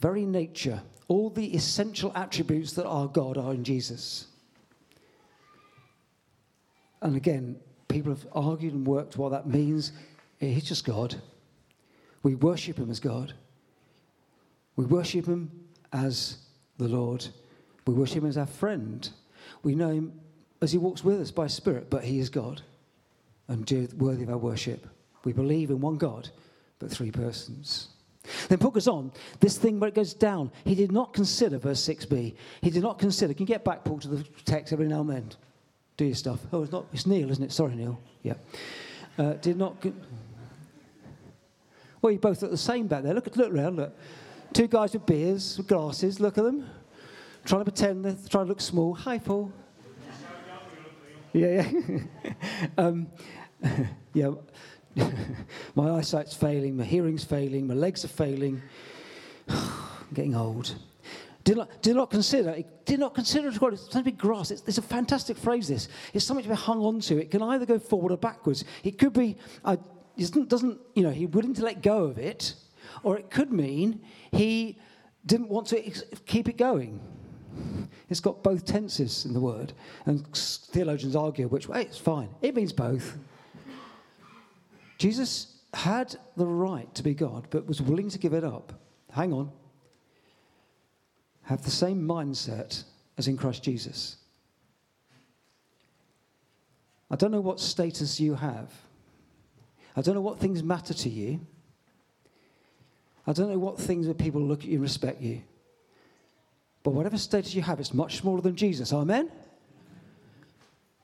Very 0.02 0.26
nature 0.26 0.82
all 1.12 1.30
the 1.30 1.54
essential 1.54 2.14
attributes 2.16 2.72
that 2.72 2.86
are 2.86 3.06
God 3.06 3.38
are 3.38 3.54
in 3.54 3.66
Jesus. 3.66 4.28
And 7.02 7.18
again, 7.18 7.58
people 7.90 8.14
have 8.14 8.26
argued 8.32 8.74
and 8.74 8.88
worked 8.88 9.18
what 9.18 9.34
that 9.34 9.46
means. 9.46 9.92
He's 10.40 10.64
just 10.64 10.86
God. 10.86 11.16
We 12.24 12.36
worship 12.36 12.78
him 12.78 12.90
as 12.90 13.02
God. 13.02 13.34
We 14.78 14.86
worship 14.86 15.26
him 15.26 15.52
as 15.92 16.38
the 16.78 16.88
Lord. 16.88 17.28
We 17.86 17.94
worship 17.94 18.24
him 18.24 18.30
as 18.30 18.38
our 18.38 18.46
friend. 18.46 19.10
We 19.64 19.76
know 19.76 19.90
him 19.90 20.14
as 20.62 20.72
he 20.72 20.78
walks 20.78 21.04
with 21.04 21.20
us 21.20 21.32
by 21.32 21.48
spirit, 21.48 21.90
but 21.90 22.06
he 22.06 22.20
is 22.20 22.30
God 22.30 22.62
and 23.50 23.70
worthy 23.98 24.24
of 24.24 24.30
our 24.30 24.38
worship. 24.38 24.88
We 25.26 25.34
believe 25.34 25.72
in 25.72 25.82
one 25.82 25.98
God, 25.98 26.30
but 26.80 26.90
three 26.90 27.12
persons. 27.12 27.90
Then 28.48 28.58
Paul 28.58 28.72
goes 28.72 28.88
on, 28.88 29.12
this 29.40 29.58
thing 29.58 29.80
where 29.80 29.88
it 29.88 29.96
goes 29.96 30.14
down, 30.14 30.52
he 30.64 30.76
did 30.76 30.92
not 30.92 31.14
consider, 31.14 31.58
verse 31.58 31.82
6b, 31.88 32.36
he 32.62 32.70
did 32.70 32.84
not 32.84 33.00
consider, 33.00 33.34
can 33.34 33.44
you 33.44 33.48
get 33.48 33.64
back, 33.64 33.84
Paul, 33.84 34.00
to 34.00 34.08
the 34.08 34.24
text 34.46 34.74
every 34.74 34.88
now 34.88 35.02
and 35.02 35.10
then? 35.10 35.30
Do 35.98 36.06
your 36.06 36.16
stuff. 36.16 36.40
Oh, 36.52 36.64
it's 36.64 36.72
not, 36.72 36.86
it's 36.94 37.06
Neil, 37.06 37.30
isn't 37.30 37.44
it? 37.44 37.52
Sorry, 37.52 37.76
Neil. 37.76 38.00
Yeah. 38.24 38.34
Uh, 39.18 39.34
did 39.34 39.58
not, 39.58 39.84
well, 42.02 42.12
you 42.12 42.20
both 42.20 42.42
look 42.42 42.52
the 42.52 42.58
same 42.58 42.88
back 42.88 43.04
there. 43.04 43.14
Look, 43.14 43.36
look 43.36 43.54
around, 43.54 43.76
look. 43.76 43.96
Two 44.54 44.68
guys 44.68 44.94
with 44.94 45.06
beers, 45.06 45.58
with 45.58 45.68
glasses, 45.68 46.20
look 46.20 46.38
at 46.38 46.44
them. 46.44 46.68
Trying 47.46 47.62
to 47.62 47.72
pretend 47.72 48.06
they're 48.06 48.18
trying 48.30 48.46
to 48.46 48.50
look 48.50 48.62
small. 48.62 48.94
Hi, 48.94 49.18
Paul. 49.18 49.52
Yeah, 51.34 51.64
yeah. 51.64 52.00
um, 52.78 53.08
yeah. 54.14 54.32
my 55.76 55.92
eyesight's 55.92 56.34
failing, 56.34 56.78
my 56.78 56.84
hearing's 56.84 57.24
failing, 57.24 57.68
my 57.68 57.74
legs 57.74 58.04
are 58.06 58.10
failing. 58.10 58.62
I'm 59.48 60.14
getting 60.14 60.36
old. 60.36 60.76
Did 61.44 61.58
not, 61.58 61.82
did 61.82 61.96
not 61.96 62.12
consider, 62.12 62.56
did 62.86 63.00
not 63.00 63.16
consider 63.16 63.48
it 63.48 63.74
It's 63.74 63.92
something 63.92 64.16
grass. 64.16 64.52
It's, 64.52 64.64
it's, 64.68 64.78
a 64.78 64.82
fantastic 64.84 65.38
phrase, 65.38 65.68
this. 65.68 65.88
It's 66.14 66.24
something 66.24 66.44
to 66.44 66.50
be 66.50 66.56
hung 66.56 66.82
on 66.82 67.00
to. 67.02 67.20
It 67.20 67.32
can 67.32 67.42
either 67.42 67.66
go 67.66 67.80
forward 67.80 68.12
or 68.12 68.18
backwards. 68.18 68.64
It 68.84 69.00
could 69.00 69.14
be, 69.14 69.38
doesn't, 70.18 70.50
doesn't, 70.50 70.80
you 70.94 71.04
know, 71.04 71.10
he 71.10 71.26
wouldn't 71.26 71.58
let 71.58 71.82
go 71.82 72.04
of 72.04 72.20
it, 72.20 72.54
or 73.02 73.18
it 73.18 73.32
could 73.32 73.52
mean 73.52 74.02
he 74.32 74.78
didn't 75.26 75.50
want 75.50 75.68
to 75.68 75.84
ex- 75.86 76.04
keep 76.26 76.48
it 76.48 76.58
going. 76.58 77.00
It's 78.10 78.20
got 78.20 78.44
both 78.44 78.66
tenses 78.66 79.26
in 79.26 79.34
the 79.34 79.40
word, 79.40 79.74
and 80.06 80.26
theologians 80.36 81.16
argue 81.16 81.48
which 81.48 81.68
way. 81.68 81.84
It's 81.84 81.98
fine. 81.98 82.30
It 82.42 82.56
means 82.56 82.72
both. 82.72 83.18
Jesus 85.02 85.56
had 85.74 86.16
the 86.38 86.46
right 86.46 86.94
to 86.94 87.02
be 87.02 87.16
God, 87.16 87.48
but 87.50 87.66
was 87.66 87.82
willing 87.82 88.08
to 88.12 88.20
give 88.20 88.34
it 88.34 88.44
up. 88.44 88.72
Hang 89.12 89.34
on. 89.34 89.52
Have 91.42 91.64
the 91.64 91.72
same 91.72 92.04
mindset 92.08 92.84
as 93.18 93.28
in 93.28 93.36
Christ 93.36 93.64
Jesus. 93.64 94.18
I 97.10 97.16
don't 97.16 97.32
know 97.32 97.42
what 97.42 97.60
status 97.60 98.20
you 98.20 98.36
have. 98.36 98.72
I 99.96 100.02
don't 100.02 100.14
know 100.14 100.22
what 100.22 100.38
things 100.38 100.62
matter 100.62 100.94
to 100.94 101.10
you. 101.10 101.40
I 103.26 103.34
don't 103.34 103.50
know 103.50 103.58
what 103.58 103.80
things 103.80 104.06
that 104.06 104.20
people 104.20 104.40
look 104.40 104.60
at 104.60 104.68
you 104.68 104.74
and 104.74 104.84
respect 104.84 105.20
you. 105.20 105.42
But 106.84 106.92
whatever 106.92 107.18
status 107.18 107.56
you 107.56 107.64
have, 107.64 107.80
it's 107.80 107.96
much 107.96 108.18
smaller 108.18 108.42
than 108.42 108.56
Jesus. 108.56 108.94
Amen? 108.94 109.32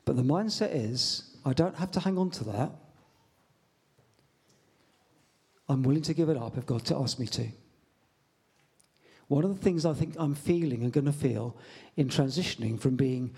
But 0.05 0.17
the 0.17 0.23
mindset 0.23 0.75
is 0.75 1.35
I 1.43 1.53
don't 1.53 1.75
have 1.77 1.89
to 1.93 1.99
hang 1.99 2.19
on 2.19 2.29
to 2.29 2.43
that. 2.43 2.71
I'm 5.69 5.83
willing 5.83 6.01
to 6.03 6.13
give 6.13 6.29
it 6.29 6.37
up 6.37 6.57
if 6.57 6.65
God 6.65 6.85
to 6.85 6.97
ask 6.97 7.19
me 7.19 7.27
to. 7.27 7.47
One 9.27 9.43
of 9.43 9.55
the 9.55 9.61
things 9.61 9.85
I 9.85 9.93
think 9.93 10.15
I'm 10.17 10.35
feeling 10.35 10.83
and 10.83 10.93
going 10.93 11.05
to 11.05 11.11
feel 11.11 11.57
in 11.97 12.07
transitioning 12.07 12.79
from 12.79 12.95
being 12.95 13.33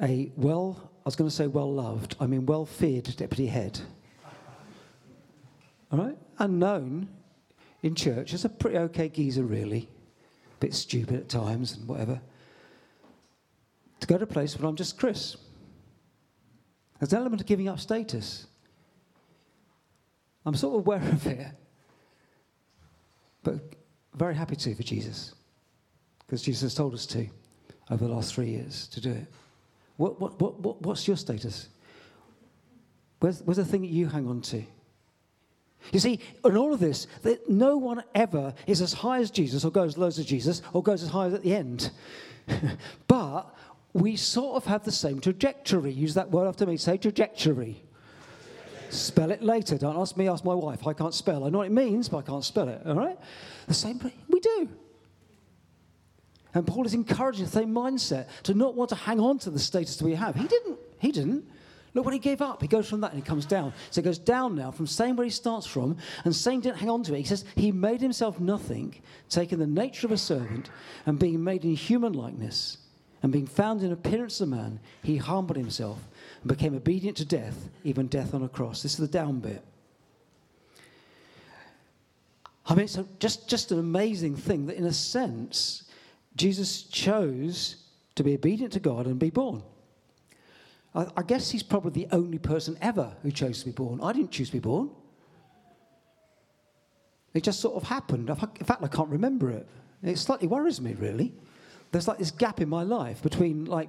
a 0.00 0.30
well, 0.36 0.90
I 1.00 1.06
was 1.06 1.16
going 1.16 1.28
to 1.28 1.34
say 1.34 1.46
well 1.46 1.72
loved, 1.72 2.16
I 2.20 2.26
mean 2.26 2.46
well 2.46 2.66
feared 2.66 3.14
deputy 3.16 3.46
head. 3.46 3.80
All 5.90 5.98
right? 5.98 6.16
unknown 6.38 7.08
in 7.82 7.94
church 7.94 8.34
as 8.34 8.44
a 8.44 8.48
pretty 8.48 8.78
okay 8.78 9.08
geezer, 9.08 9.44
really. 9.44 9.88
A 10.56 10.60
bit 10.60 10.74
stupid 10.74 11.16
at 11.16 11.28
times 11.28 11.76
and 11.76 11.88
whatever. 11.88 12.20
To 14.00 14.06
go 14.06 14.18
to 14.18 14.24
a 14.24 14.26
place 14.26 14.58
where 14.58 14.68
I'm 14.68 14.76
just 14.76 14.98
Chris. 14.98 15.36
There's 16.98 17.12
an 17.12 17.20
element 17.20 17.40
of 17.40 17.46
giving 17.46 17.68
up 17.68 17.80
status. 17.80 18.46
I'm 20.46 20.54
sort 20.54 20.74
of 20.74 20.86
aware 20.86 21.02
of 21.02 21.26
it. 21.26 21.46
But 23.42 23.60
very 24.14 24.34
happy 24.34 24.56
to 24.56 24.74
for 24.74 24.82
Jesus. 24.82 25.34
Because 26.20 26.40
Jesus 26.42 26.62
has 26.62 26.74
told 26.74 26.94
us 26.94 27.04
to 27.06 27.28
over 27.90 28.06
the 28.06 28.12
last 28.12 28.34
three 28.34 28.50
years 28.50 28.88
to 28.88 29.00
do 29.00 29.10
it. 29.10 29.26
What, 29.96 30.20
what, 30.20 30.40
what, 30.40 30.60
what, 30.60 30.82
what's 30.82 31.06
your 31.06 31.16
status? 31.16 31.68
Where's, 33.20 33.42
where's 33.42 33.56
the 33.56 33.64
thing 33.64 33.82
that 33.82 33.90
you 33.90 34.06
hang 34.06 34.28
on 34.28 34.40
to? 34.42 34.62
You 35.92 36.00
see, 36.00 36.20
in 36.44 36.56
all 36.56 36.72
of 36.72 36.80
this, 36.80 37.06
that 37.22 37.48
no 37.48 37.76
one 37.76 38.02
ever 38.14 38.54
is 38.66 38.80
as 38.80 38.92
high 38.92 39.20
as 39.20 39.30
Jesus 39.30 39.64
or 39.64 39.70
goes 39.70 39.94
as 39.94 39.98
low 39.98 40.06
as 40.08 40.16
Jesus 40.24 40.62
or 40.72 40.82
goes 40.82 41.02
as 41.02 41.08
high 41.08 41.26
as 41.26 41.34
at 41.34 41.42
the 41.42 41.54
end. 41.54 41.90
but 43.08 43.54
we 43.92 44.16
sort 44.16 44.56
of 44.56 44.66
have 44.66 44.84
the 44.84 44.92
same 44.92 45.20
trajectory. 45.20 45.92
Use 45.92 46.14
that 46.14 46.30
word 46.30 46.48
after 46.48 46.66
me. 46.66 46.76
Say 46.76 46.98
trajectory. 46.98 47.82
Spell 48.90 49.30
it 49.30 49.42
later. 49.42 49.76
Don't 49.78 49.96
ask 49.96 50.16
me, 50.16 50.28
ask 50.28 50.44
my 50.44 50.54
wife. 50.54 50.86
I 50.86 50.92
can't 50.92 51.14
spell. 51.14 51.44
I 51.44 51.50
know 51.50 51.58
what 51.58 51.66
it 51.66 51.72
means, 51.72 52.08
but 52.08 52.18
I 52.18 52.22
can't 52.22 52.44
spell 52.44 52.68
it. 52.68 52.82
All 52.86 52.94
right? 52.94 53.18
The 53.66 53.74
same, 53.74 54.00
we 54.28 54.40
do. 54.40 54.68
And 56.54 56.66
Paul 56.66 56.86
is 56.86 56.94
encouraging 56.94 57.44
the 57.44 57.50
same 57.50 57.74
mindset 57.74 58.26
to 58.44 58.54
not 58.54 58.74
want 58.74 58.88
to 58.90 58.96
hang 58.96 59.20
on 59.20 59.38
to 59.40 59.50
the 59.50 59.58
status 59.58 60.00
we 60.00 60.14
have. 60.14 60.34
He 60.34 60.46
didn't. 60.46 60.78
He 60.98 61.12
didn't. 61.12 61.44
Look 61.92 62.04
what 62.04 62.14
he 62.14 62.20
gave 62.20 62.42
up. 62.42 62.60
He 62.60 62.68
goes 62.68 62.88
from 62.88 63.00
that 63.00 63.12
and 63.12 63.22
he 63.22 63.26
comes 63.26 63.46
down. 63.46 63.72
So 63.90 64.00
he 64.00 64.04
goes 64.04 64.18
down 64.18 64.54
now 64.54 64.70
from 64.70 64.86
saying 64.86 65.16
where 65.16 65.24
he 65.24 65.30
starts 65.30 65.66
from 65.66 65.96
and 66.24 66.34
saying 66.34 66.60
didn't 66.60 66.78
hang 66.78 66.90
on 66.90 67.02
to 67.04 67.14
it. 67.14 67.18
He 67.18 67.24
says 67.24 67.44
he 67.54 67.72
made 67.72 68.00
himself 68.00 68.38
nothing, 68.38 68.94
taking 69.30 69.58
the 69.58 69.66
nature 69.66 70.06
of 70.06 70.12
a 70.12 70.18
servant 70.18 70.70
and 71.06 71.18
being 71.18 71.42
made 71.42 71.64
in 71.64 71.74
human 71.74 72.12
likeness 72.12 72.78
and 73.22 73.32
being 73.32 73.46
found 73.46 73.82
in 73.82 73.92
appearance 73.92 74.40
of 74.40 74.48
man, 74.48 74.78
he 75.02 75.16
humbled 75.16 75.56
himself 75.56 75.98
and 76.46 76.56
became 76.56 76.76
obedient 76.76 77.16
to 77.16 77.24
death, 77.24 77.68
even 77.82 78.06
death 78.06 78.32
on 78.32 78.44
a 78.44 78.48
cross. 78.48 78.80
This 78.82 78.92
is 78.92 78.98
the 78.98 79.08
down 79.08 79.40
bit. 79.40 79.64
I 82.66 82.74
mean, 82.74 82.84
it's 82.84 82.96
a, 82.96 83.06
just, 83.18 83.48
just 83.48 83.72
an 83.72 83.80
amazing 83.80 84.36
thing 84.36 84.66
that, 84.66 84.76
in 84.76 84.84
a 84.84 84.92
sense, 84.92 85.90
Jesus 86.36 86.84
chose 86.84 87.76
to 88.14 88.22
be 88.22 88.34
obedient 88.34 88.72
to 88.74 88.80
God 88.80 89.06
and 89.06 89.18
be 89.18 89.30
born. 89.30 89.62
I, 90.94 91.08
I 91.16 91.22
guess 91.22 91.50
he's 91.50 91.64
probably 91.64 92.04
the 92.04 92.14
only 92.14 92.38
person 92.38 92.78
ever 92.80 93.16
who 93.22 93.32
chose 93.32 93.60
to 93.60 93.66
be 93.66 93.72
born. 93.72 94.00
I 94.00 94.12
didn't 94.12 94.30
choose 94.30 94.48
to 94.48 94.52
be 94.52 94.60
born. 94.60 94.90
It 97.34 97.42
just 97.42 97.58
sort 97.58 97.74
of 97.74 97.88
happened. 97.88 98.30
In 98.30 98.36
fact, 98.36 98.82
I 98.82 98.88
can't 98.88 99.10
remember 99.10 99.50
it. 99.50 99.68
It 100.04 100.16
slightly 100.18 100.46
worries 100.46 100.80
me, 100.80 100.94
really. 100.94 101.32
There's 101.90 102.06
like 102.06 102.18
this 102.18 102.30
gap 102.30 102.60
in 102.60 102.68
my 102.68 102.84
life 102.84 103.20
between, 103.20 103.64
like, 103.64 103.88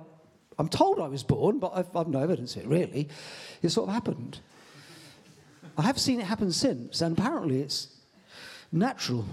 I'm 0.59 0.69
told 0.69 0.99
I 0.99 1.07
was 1.07 1.23
born, 1.23 1.59
but 1.59 1.71
I've, 1.75 1.95
I've 1.95 2.07
no 2.07 2.19
evidence 2.19 2.55
of 2.55 2.63
it, 2.63 2.67
really. 2.67 3.09
It 3.61 3.69
sort 3.69 3.89
of 3.89 3.93
happened. 3.93 4.39
I 5.77 5.83
have 5.83 5.99
seen 5.99 6.19
it 6.19 6.25
happen 6.25 6.51
since, 6.51 7.01
and 7.01 7.17
apparently 7.17 7.61
it's 7.61 7.89
natural, 8.71 9.25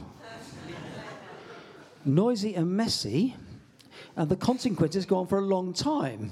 noisy, 2.05 2.55
and 2.55 2.71
messy, 2.71 3.35
and 4.17 4.29
the 4.29 4.37
consequences 4.37 5.07
go 5.07 5.17
on 5.17 5.27
for 5.27 5.39
a 5.39 5.43
long 5.43 5.73
time. 5.73 6.31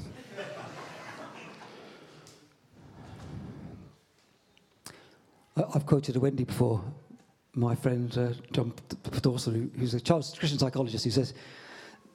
I've 5.57 5.87
quoted 5.87 6.17
a 6.17 6.21
Wendy 6.21 6.45
before, 6.45 6.83
my 7.55 7.75
friend 7.75 8.17
uh, 8.17 8.33
John 8.53 8.73
Dawson, 9.21 9.71
who's 9.79 9.95
a 9.95 10.01
child 10.01 10.25
Christian 10.39 10.59
psychologist, 10.59 11.05
who 11.05 11.11
says, 11.11 11.35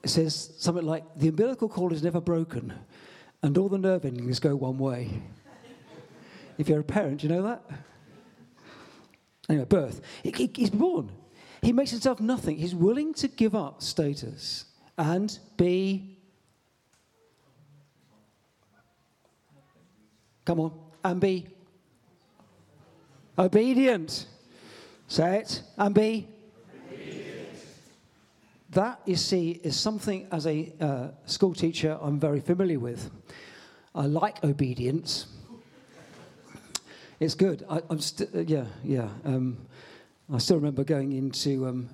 says 0.04 0.52
something 0.58 0.84
like, 0.84 1.04
The 1.16 1.28
umbilical 1.28 1.68
cord 1.68 1.92
is 1.92 2.02
never 2.02 2.20
broken, 2.20 2.72
and 3.42 3.56
all 3.58 3.68
the 3.68 3.78
nerve 3.78 4.04
endings 4.04 4.40
go 4.40 4.56
one 4.56 4.78
way. 4.78 5.22
if 6.58 6.68
you're 6.68 6.80
a 6.80 6.84
parent, 6.84 7.22
you 7.22 7.28
know 7.28 7.42
that? 7.42 7.62
Anyway, 9.48 9.64
birth. 9.64 10.00
He, 10.22 10.30
he, 10.30 10.50
he's 10.54 10.70
born. 10.70 11.10
He 11.62 11.72
makes 11.72 11.90
himself 11.90 12.20
nothing. 12.20 12.56
He's 12.56 12.74
willing 12.74 13.14
to 13.14 13.28
give 13.28 13.54
up 13.54 13.82
status 13.82 14.66
and 14.96 15.36
be. 15.56 16.18
Come 20.44 20.60
on, 20.60 20.72
and 21.04 21.20
be 21.20 21.46
obedient. 23.38 24.26
Say 25.06 25.38
it, 25.38 25.62
and 25.76 25.94
be. 25.94 26.28
That, 28.78 29.00
you 29.06 29.16
see, 29.16 29.60
is 29.64 29.74
something 29.74 30.28
as 30.30 30.46
a 30.46 30.72
uh, 30.80 31.08
school 31.26 31.52
teacher 31.52 31.98
I'm 32.00 32.20
very 32.20 32.38
familiar 32.38 32.78
with. 32.78 33.10
I 33.92 34.06
like 34.06 34.44
obedience 34.44 35.26
it's 37.18 37.34
good. 37.34 37.64
I, 37.68 37.80
am 37.90 37.98
st- 37.98 38.32
uh, 38.32 38.38
yeah, 38.46 38.66
yeah. 38.84 39.08
Um, 39.24 39.58
I 40.32 40.38
still 40.38 40.54
remember 40.54 40.84
going 40.84 41.10
into 41.10 41.66
um, 41.66 41.88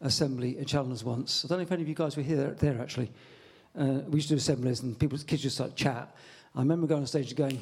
assembly 0.00 0.58
at 0.58 0.66
Challoner's 0.66 1.04
once. 1.04 1.44
I 1.44 1.48
don't 1.48 1.58
know 1.58 1.62
if 1.62 1.70
any 1.70 1.82
of 1.82 1.88
you 1.88 1.94
guys 1.94 2.16
were 2.16 2.24
here 2.24 2.56
there 2.58 2.82
actually. 2.82 3.12
Uh, 3.78 4.00
we 4.08 4.16
used 4.16 4.26
to 4.26 4.34
do 4.34 4.38
assemblies 4.38 4.80
and 4.80 4.98
people, 4.98 5.16
kids 5.18 5.42
just 5.42 5.60
like 5.60 5.76
chat. 5.76 6.12
I 6.56 6.58
remember 6.58 6.88
going 6.88 7.02
on 7.02 7.06
stage 7.06 7.28
and 7.28 7.36
going, 7.36 7.60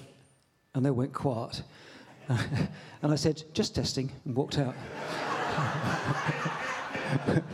and 0.75 0.83
they 0.83 0.91
went 0.91 1.13
quiet. 1.13 1.63
and 2.29 3.13
I 3.13 3.17
said, 3.17 3.43
just 3.53 3.75
testing, 3.75 4.11
and 4.25 4.35
walked 4.35 4.57
out. 4.57 4.75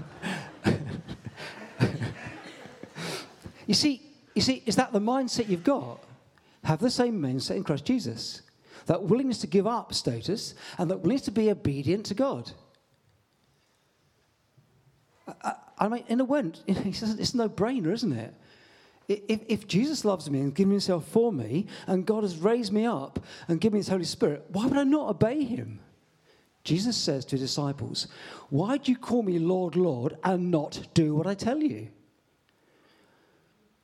you 3.72 3.76
see, 3.76 4.02
you 4.34 4.42
see, 4.42 4.62
is 4.66 4.76
that 4.76 4.92
the 4.92 5.00
mindset 5.00 5.48
you've 5.48 5.64
got? 5.64 6.04
Have 6.64 6.78
the 6.78 6.90
same 6.90 7.20
mindset 7.20 7.56
in 7.56 7.64
Christ 7.64 7.86
Jesus 7.86 8.42
that 8.86 9.02
willingness 9.02 9.38
to 9.38 9.46
give 9.46 9.66
up 9.66 9.94
status, 9.94 10.54
and 10.78 10.90
that 10.90 10.98
willingness 10.98 11.22
to 11.22 11.30
be 11.30 11.50
obedient 11.50 12.06
to 12.06 12.14
God. 12.14 12.50
I, 15.42 15.54
I 15.78 15.88
mean, 15.88 16.04
in 16.08 16.20
a 16.20 16.24
word, 16.24 16.58
it's 16.66 17.34
no 17.34 17.48
brainer, 17.48 17.92
isn't 17.92 18.12
it? 18.12 18.34
If, 19.08 19.40
if, 19.48 19.66
Jesus 19.66 20.04
loves 20.04 20.30
me 20.30 20.40
and 20.40 20.54
given 20.54 20.70
himself 20.70 21.06
for 21.06 21.32
me, 21.32 21.66
and 21.86 22.06
God 22.06 22.22
has 22.22 22.38
raised 22.38 22.72
me 22.72 22.86
up 22.86 23.24
and 23.48 23.60
given 23.60 23.74
me 23.74 23.80
his 23.80 23.88
Holy 23.88 24.04
Spirit, 24.04 24.44
why 24.48 24.66
would 24.66 24.78
I 24.78 24.84
not 24.84 25.08
obey 25.08 25.44
him? 25.44 25.80
Jesus 26.64 26.96
says 26.96 27.24
to 27.26 27.32
his 27.32 27.40
disciples, 27.40 28.06
Why 28.48 28.78
do 28.78 28.92
you 28.92 28.96
call 28.96 29.22
me 29.22 29.38
Lord, 29.38 29.74
Lord, 29.74 30.16
and 30.22 30.50
not 30.50 30.88
do 30.94 31.14
what 31.14 31.26
I 31.26 31.34
tell 31.34 31.58
you? 31.58 31.88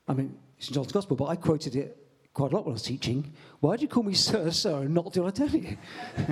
I 0.08 0.14
mean, 0.14 0.36
it's 0.56 0.68
John's 0.68 0.90
Gospel, 0.90 1.16
but 1.16 1.26
I 1.26 1.36
quoted 1.36 1.76
it 1.76 1.96
quite 2.32 2.52
a 2.52 2.56
lot 2.56 2.64
when 2.64 2.72
I 2.72 2.74
was 2.74 2.82
teaching. 2.82 3.32
Why 3.60 3.76
do 3.76 3.82
you 3.82 3.88
call 3.88 4.02
me 4.02 4.14
sir, 4.14 4.50
sir, 4.50 4.82
and 4.82 4.94
not 4.94 5.12
do 5.12 5.26
I 5.26 5.30
tell 5.30 5.48
you? 5.48 5.76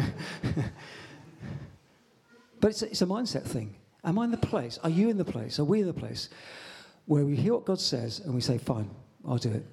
but 2.60 2.70
it's 2.70 2.82
a, 2.82 2.86
it's 2.86 3.02
a 3.02 3.06
mindset 3.06 3.42
thing. 3.42 3.74
Am 4.04 4.18
I 4.18 4.24
in 4.24 4.30
the 4.30 4.36
place? 4.36 4.78
Are 4.82 4.90
you 4.90 5.10
in 5.10 5.18
the 5.18 5.24
place? 5.24 5.58
Are 5.58 5.64
we 5.64 5.80
in 5.80 5.86
the 5.86 5.92
place 5.92 6.30
where 7.06 7.24
we 7.24 7.36
hear 7.36 7.54
what 7.54 7.64
God 7.64 7.80
says 7.80 8.20
and 8.20 8.34
we 8.34 8.40
say, 8.40 8.56
fine, 8.56 8.88
I'll 9.26 9.36
do 9.36 9.50
it? 9.50 9.66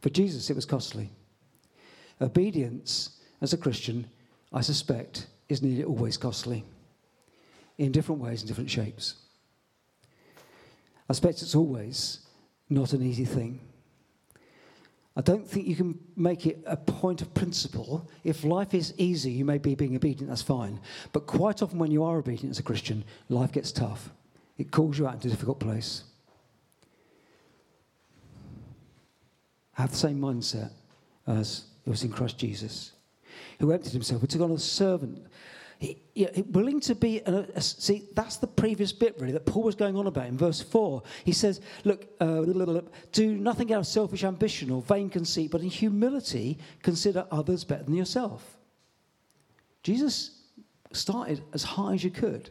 For 0.00 0.10
Jesus, 0.10 0.50
it 0.50 0.56
was 0.56 0.64
costly. 0.64 1.10
Obedience 2.20 3.20
as 3.40 3.52
a 3.52 3.56
Christian, 3.56 4.06
I 4.52 4.60
suspect, 4.60 5.28
is 5.48 5.62
nearly 5.62 5.84
always 5.84 6.16
costly 6.16 6.64
in 7.78 7.92
different 7.92 8.20
ways 8.20 8.40
and 8.40 8.48
different 8.48 8.70
shapes. 8.70 9.14
I 11.08 11.12
suspect 11.12 11.42
it's 11.42 11.54
always 11.54 12.27
not 12.68 12.92
an 12.92 13.02
easy 13.02 13.24
thing. 13.24 13.60
I 15.16 15.20
don't 15.20 15.44
think 15.44 15.66
you 15.66 15.74
can 15.74 15.98
make 16.14 16.46
it 16.46 16.62
a 16.64 16.76
point 16.76 17.22
of 17.22 17.34
principle. 17.34 18.08
If 18.22 18.44
life 18.44 18.72
is 18.72 18.94
easy, 18.98 19.32
you 19.32 19.44
may 19.44 19.58
be 19.58 19.74
being 19.74 19.96
obedient, 19.96 20.28
that's 20.28 20.42
fine. 20.42 20.78
But 21.12 21.26
quite 21.26 21.60
often, 21.60 21.80
when 21.80 21.90
you 21.90 22.04
are 22.04 22.18
obedient 22.18 22.52
as 22.52 22.60
a 22.60 22.62
Christian, 22.62 23.02
life 23.28 23.50
gets 23.50 23.72
tough. 23.72 24.10
It 24.58 24.70
calls 24.70 24.96
you 24.96 25.08
out 25.08 25.14
into 25.14 25.26
a 25.26 25.30
difficult 25.32 25.58
place. 25.58 26.04
Have 29.72 29.90
the 29.90 29.96
same 29.96 30.20
mindset 30.20 30.70
as 31.26 31.64
it 31.84 31.90
was 31.90 32.04
in 32.04 32.10
Christ 32.10 32.38
Jesus, 32.38 32.92
who 33.58 33.72
emptied 33.72 33.92
himself, 33.92 34.20
who 34.20 34.26
took 34.28 34.42
on 34.42 34.52
a 34.52 34.58
servant. 34.58 35.26
He, 35.78 36.02
you 36.14 36.26
know, 36.26 36.44
willing 36.50 36.80
to 36.80 36.94
be, 36.96 37.20
a, 37.20 37.46
a, 37.54 37.60
see, 37.60 38.08
that's 38.14 38.36
the 38.38 38.48
previous 38.48 38.92
bit 38.92 39.14
really 39.20 39.32
that 39.32 39.46
Paul 39.46 39.62
was 39.62 39.76
going 39.76 39.96
on 39.96 40.08
about 40.08 40.26
in 40.26 40.36
verse 40.36 40.60
4. 40.60 41.02
He 41.24 41.32
says, 41.32 41.60
Look, 41.84 42.08
uh, 42.20 42.42
do 43.12 43.36
nothing 43.36 43.72
out 43.72 43.80
of 43.80 43.86
selfish 43.86 44.24
ambition 44.24 44.70
or 44.70 44.82
vain 44.82 45.08
conceit, 45.08 45.52
but 45.52 45.60
in 45.60 45.68
humility 45.68 46.58
consider 46.82 47.26
others 47.30 47.62
better 47.62 47.84
than 47.84 47.94
yourself. 47.94 48.56
Jesus 49.84 50.42
started 50.92 51.42
as 51.52 51.62
high 51.62 51.94
as 51.94 52.02
you 52.02 52.10
could, 52.10 52.50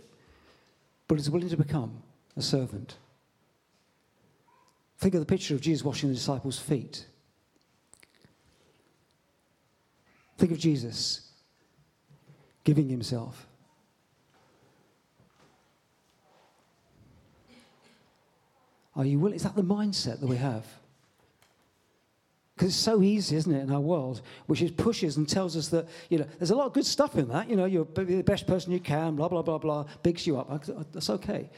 but 1.10 1.19
is 1.19 1.29
willing 1.29 1.50
to 1.50 1.57
become 1.57 2.01
a 2.38 2.41
servant. 2.41 2.96
Think 5.00 5.15
of 5.15 5.19
the 5.19 5.25
picture 5.25 5.53
of 5.53 5.60
Jesus 5.60 5.84
washing 5.84 6.07
the 6.10 6.15
disciples' 6.15 6.57
feet. 6.57 7.05
Think 10.38 10.53
of 10.53 10.60
Jesus 10.60 11.26
giving 12.67 12.89
himself. 12.89 13.47
Are 18.93 19.05
you 19.05 19.19
willing? 19.19 19.38
Is 19.38 19.43
that 19.43 19.55
the 19.55 19.63
mindset 19.63 20.19
that 20.19 20.27
we 20.27 20.36
have? 20.36 20.65
Because 22.53 22.67
it's 22.74 22.75
so 22.75 23.01
easy, 23.01 23.38
isn't 23.38 23.53
it, 23.53 23.62
in 23.62 23.71
our 23.71 23.79
world, 23.79 24.21
which 24.47 24.62
is 24.62 24.71
pushes 24.71 25.15
and 25.15 25.29
tells 25.29 25.55
us 25.55 25.69
that, 25.69 25.88
you 26.09 26.17
know, 26.17 26.27
there's 26.39 26.51
a 26.51 26.57
lot 26.57 26.65
of 26.65 26.74
good 26.74 26.86
stuff 26.86 27.15
in 27.15 27.29
that. 27.29 27.50
You 27.50 27.55
know, 27.55 27.63
you're 27.63 27.86
the 27.86 28.21
best 28.21 28.45
person 28.47 28.74
you 28.74 28.81
can, 28.81 29.15
blah, 29.15 29.29
blah, 29.29 29.43
blah, 29.43 29.59
blah, 29.59 29.86
bigs 30.03 30.27
you 30.27 30.38
up. 30.38 30.65
That's 30.91 31.09
okay. 31.09 31.50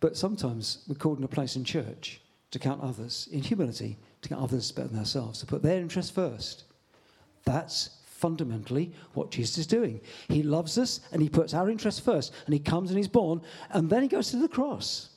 But 0.00 0.16
sometimes 0.16 0.82
we're 0.88 0.96
called 0.96 1.18
in 1.18 1.24
a 1.24 1.28
place 1.28 1.54
in 1.54 1.62
church 1.62 2.20
to 2.50 2.58
count 2.58 2.82
others 2.82 3.28
in 3.30 3.42
humility, 3.44 3.96
to 4.22 4.28
count 4.28 4.42
others 4.42 4.72
better 4.72 4.88
than 4.88 4.98
ourselves, 4.98 5.38
to 5.38 5.46
put 5.46 5.62
their 5.62 5.78
interest 5.78 6.16
first. 6.16 6.64
That's 7.44 7.90
fundamentally 8.18 8.92
what 9.14 9.30
Jesus 9.30 9.58
is 9.58 9.66
doing. 9.66 10.00
He 10.28 10.42
loves 10.42 10.76
us 10.76 11.00
and 11.12 11.22
he 11.22 11.28
puts 11.28 11.54
our 11.54 11.70
interests 11.70 12.00
first, 12.00 12.32
and 12.44 12.52
he 12.52 12.60
comes 12.60 12.90
and 12.90 12.98
he's 12.98 13.08
born, 13.08 13.40
and 13.70 13.88
then 13.88 14.02
he 14.02 14.08
goes 14.08 14.30
to 14.30 14.36
the 14.36 14.48
cross 14.48 15.10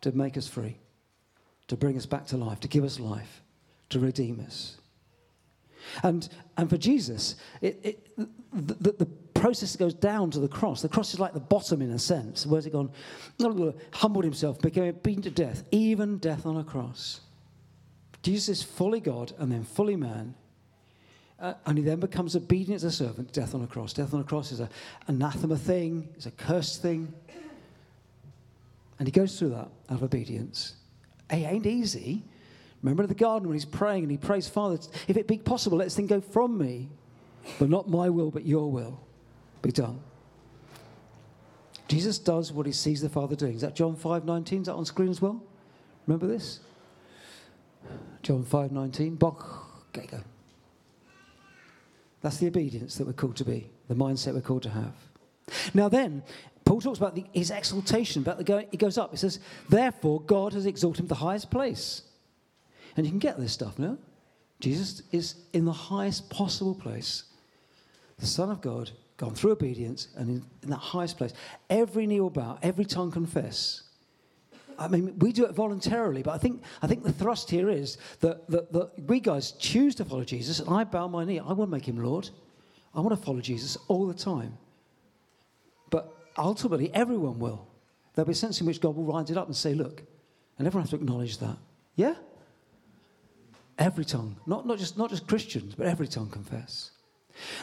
to 0.00 0.12
make 0.12 0.36
us 0.36 0.48
free, 0.48 0.78
to 1.68 1.76
bring 1.76 1.96
us 1.96 2.06
back 2.06 2.26
to 2.26 2.36
life, 2.36 2.60
to 2.60 2.68
give 2.68 2.84
us 2.84 3.00
life, 3.00 3.42
to 3.90 4.00
redeem 4.00 4.40
us. 4.44 4.76
And, 6.02 6.28
and 6.56 6.68
for 6.68 6.76
Jesus, 6.76 7.36
it, 7.60 7.80
it, 7.82 8.18
the, 8.52 8.92
the, 8.92 9.08
process 9.38 9.76
goes 9.76 9.94
down 9.94 10.32
to 10.32 10.40
the 10.40 10.48
cross. 10.48 10.82
The 10.82 10.88
cross 10.88 11.14
is 11.14 11.20
like 11.20 11.32
the 11.32 11.38
bottom 11.38 11.80
in 11.80 11.92
a 11.92 11.98
sense. 11.98 12.44
Where's 12.44 12.66
it 12.66 12.72
gone? 12.72 12.90
Humbled 13.92 14.24
himself, 14.24 14.58
became 14.60 14.92
beaten 15.04 15.22
to 15.22 15.30
death, 15.30 15.62
even 15.70 16.18
death 16.18 16.44
on 16.44 16.56
a 16.56 16.64
cross. 16.64 17.20
Jesus 18.22 18.48
is 18.58 18.62
fully 18.64 18.98
God 18.98 19.32
and 19.38 19.52
then 19.52 19.62
fully 19.62 19.94
man. 19.94 20.34
Uh, 21.40 21.54
and 21.66 21.78
he 21.78 21.84
then 21.84 22.00
becomes 22.00 22.34
obedient 22.34 22.82
as 22.82 22.84
a 22.84 22.90
servant, 22.90 23.32
death 23.32 23.54
on 23.54 23.62
a 23.62 23.66
cross. 23.66 23.92
Death 23.92 24.12
on 24.12 24.20
a 24.20 24.24
cross 24.24 24.50
is 24.50 24.60
an 24.60 24.68
anathema 25.06 25.56
thing, 25.56 26.08
it's 26.16 26.26
a 26.26 26.32
cursed 26.32 26.82
thing. 26.82 27.12
And 28.98 29.06
he 29.06 29.12
goes 29.12 29.38
through 29.38 29.50
that 29.50 29.68
out 29.88 29.90
of 29.90 30.02
obedience. 30.02 30.74
It 31.30 31.36
ain't 31.36 31.66
easy. 31.66 32.24
Remember 32.82 33.04
in 33.04 33.08
the 33.08 33.14
garden 33.14 33.48
when 33.48 33.54
he's 33.54 33.64
praying 33.64 34.02
and 34.02 34.10
he 34.10 34.16
prays, 34.16 34.48
Father, 34.48 34.78
if 35.06 35.16
it 35.16 35.28
be 35.28 35.38
possible, 35.38 35.78
let 35.78 35.84
this 35.84 35.96
thing 35.96 36.06
go 36.06 36.20
from 36.20 36.58
me. 36.58 36.88
But 37.58 37.70
not 37.70 37.88
my 37.88 38.10
will, 38.10 38.30
but 38.30 38.44
your 38.44 38.70
will 38.70 39.00
be 39.62 39.70
done. 39.70 40.00
Jesus 41.86 42.18
does 42.18 42.52
what 42.52 42.66
he 42.66 42.72
sees 42.72 43.00
the 43.00 43.08
Father 43.08 43.34
doing. 43.34 43.54
Is 43.54 43.62
that 43.62 43.74
John 43.74 43.96
5 43.96 44.24
19? 44.24 44.60
Is 44.60 44.66
that 44.66 44.74
on 44.74 44.84
screen 44.84 45.08
as 45.08 45.22
well? 45.22 45.42
Remember 46.06 46.26
this? 46.26 46.60
John 48.22 48.44
5 48.44 48.72
19. 48.72 49.14
Bach. 49.14 49.86
Okay, 49.96 50.06
go. 50.06 50.18
That's 52.20 52.38
the 52.38 52.48
obedience 52.48 52.96
that 52.96 53.06
we're 53.06 53.12
called 53.12 53.36
to 53.36 53.44
be, 53.44 53.70
the 53.88 53.94
mindset 53.94 54.34
we're 54.34 54.40
called 54.40 54.64
to 54.64 54.70
have. 54.70 54.94
Now, 55.72 55.88
then, 55.88 56.22
Paul 56.64 56.80
talks 56.80 56.98
about 56.98 57.14
the, 57.14 57.24
his 57.32 57.50
exaltation, 57.50 58.22
going, 58.44 58.66
he 58.70 58.76
goes 58.76 58.98
up. 58.98 59.10
He 59.10 59.16
says, 59.16 59.40
Therefore, 59.68 60.20
God 60.20 60.52
has 60.52 60.66
exalted 60.66 61.00
him 61.00 61.06
to 61.06 61.10
the 61.10 61.14
highest 61.14 61.50
place. 61.50 62.02
And 62.96 63.06
you 63.06 63.12
can 63.12 63.18
get 63.18 63.38
this 63.38 63.52
stuff 63.52 63.78
now. 63.78 63.96
Jesus 64.60 65.02
is 65.12 65.36
in 65.52 65.64
the 65.64 65.72
highest 65.72 66.28
possible 66.30 66.74
place. 66.74 67.24
The 68.18 68.26
Son 68.26 68.50
of 68.50 68.60
God, 68.60 68.90
gone 69.16 69.34
through 69.34 69.52
obedience, 69.52 70.08
and 70.16 70.28
in, 70.28 70.44
in 70.62 70.70
that 70.70 70.76
highest 70.76 71.16
place. 71.16 71.32
Every 71.70 72.06
knee 72.06 72.20
will 72.20 72.30
bow, 72.30 72.58
every 72.62 72.84
tongue 72.84 73.10
confess. 73.10 73.82
I 74.78 74.86
mean, 74.86 75.18
we 75.18 75.32
do 75.32 75.44
it 75.44 75.52
voluntarily, 75.52 76.22
but 76.22 76.34
I 76.34 76.38
think, 76.38 76.62
I 76.80 76.86
think 76.86 77.02
the 77.02 77.12
thrust 77.12 77.50
here 77.50 77.68
is 77.68 77.98
that, 78.20 78.48
that, 78.48 78.72
that 78.72 78.92
we 79.08 79.18
guys 79.18 79.52
choose 79.52 79.94
to 79.96 80.04
follow 80.04 80.24
Jesus, 80.24 80.60
and 80.60 80.70
I 80.70 80.84
bow 80.84 81.08
my 81.08 81.24
knee. 81.24 81.40
I 81.40 81.52
want 81.52 81.70
to 81.70 81.76
make 81.76 81.86
him 81.86 81.98
Lord. 81.98 82.30
I 82.94 83.00
want 83.00 83.18
to 83.18 83.24
follow 83.24 83.40
Jesus 83.40 83.76
all 83.88 84.06
the 84.06 84.14
time. 84.14 84.56
But 85.90 86.14
ultimately, 86.36 86.94
everyone 86.94 87.38
will. 87.38 87.66
There'll 88.14 88.26
be 88.26 88.32
a 88.32 88.36
sense 88.36 88.60
in 88.60 88.66
which 88.66 88.80
God 88.80 88.96
will 88.96 89.04
rise 89.04 89.30
it 89.30 89.36
up 89.36 89.46
and 89.46 89.56
say, 89.56 89.74
look, 89.74 90.02
and 90.58 90.66
everyone 90.66 90.84
has 90.84 90.90
to 90.90 90.96
acknowledge 90.96 91.38
that. 91.38 91.56
Yeah? 91.96 92.14
Every 93.78 94.04
tongue, 94.04 94.36
not, 94.46 94.66
not, 94.66 94.78
just, 94.78 94.96
not 94.96 95.10
just 95.10 95.26
Christians, 95.26 95.74
but 95.74 95.86
every 95.86 96.08
tongue 96.08 96.30
confess. 96.30 96.92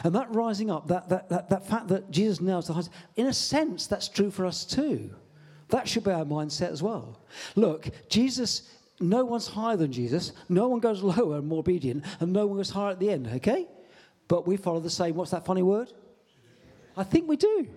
And 0.04 0.14
that 0.14 0.34
rising 0.34 0.70
up, 0.70 0.88
that, 0.88 1.08
that, 1.08 1.28
that, 1.28 1.50
that 1.50 1.66
fact 1.66 1.88
that 1.88 2.10
Jesus 2.10 2.40
nails 2.40 2.66
the 2.66 2.74
highest, 2.74 2.90
in 3.16 3.26
a 3.26 3.32
sense, 3.32 3.86
that's 3.86 4.08
true 4.08 4.30
for 4.30 4.46
us 4.46 4.64
too. 4.64 5.10
That 5.68 5.88
should 5.88 6.04
be 6.04 6.10
our 6.10 6.24
mindset 6.24 6.70
as 6.70 6.82
well. 6.82 7.20
Look, 7.54 7.88
Jesus, 8.08 8.70
no 9.00 9.24
one's 9.24 9.48
higher 9.48 9.76
than 9.76 9.92
Jesus, 9.92 10.32
no 10.48 10.68
one 10.68 10.80
goes 10.80 11.02
lower 11.02 11.38
and 11.38 11.48
more 11.48 11.60
obedient, 11.60 12.04
and 12.20 12.32
no 12.32 12.46
one 12.46 12.56
goes 12.56 12.70
higher 12.70 12.92
at 12.92 13.00
the 13.00 13.10
end, 13.10 13.26
okay? 13.26 13.66
But 14.28 14.46
we 14.46 14.56
follow 14.56 14.80
the 14.80 14.90
same, 14.90 15.16
what's 15.16 15.32
that 15.32 15.44
funny 15.44 15.62
word? 15.62 15.92
I 16.96 17.04
think 17.04 17.28
we 17.28 17.36
do. 17.36 17.68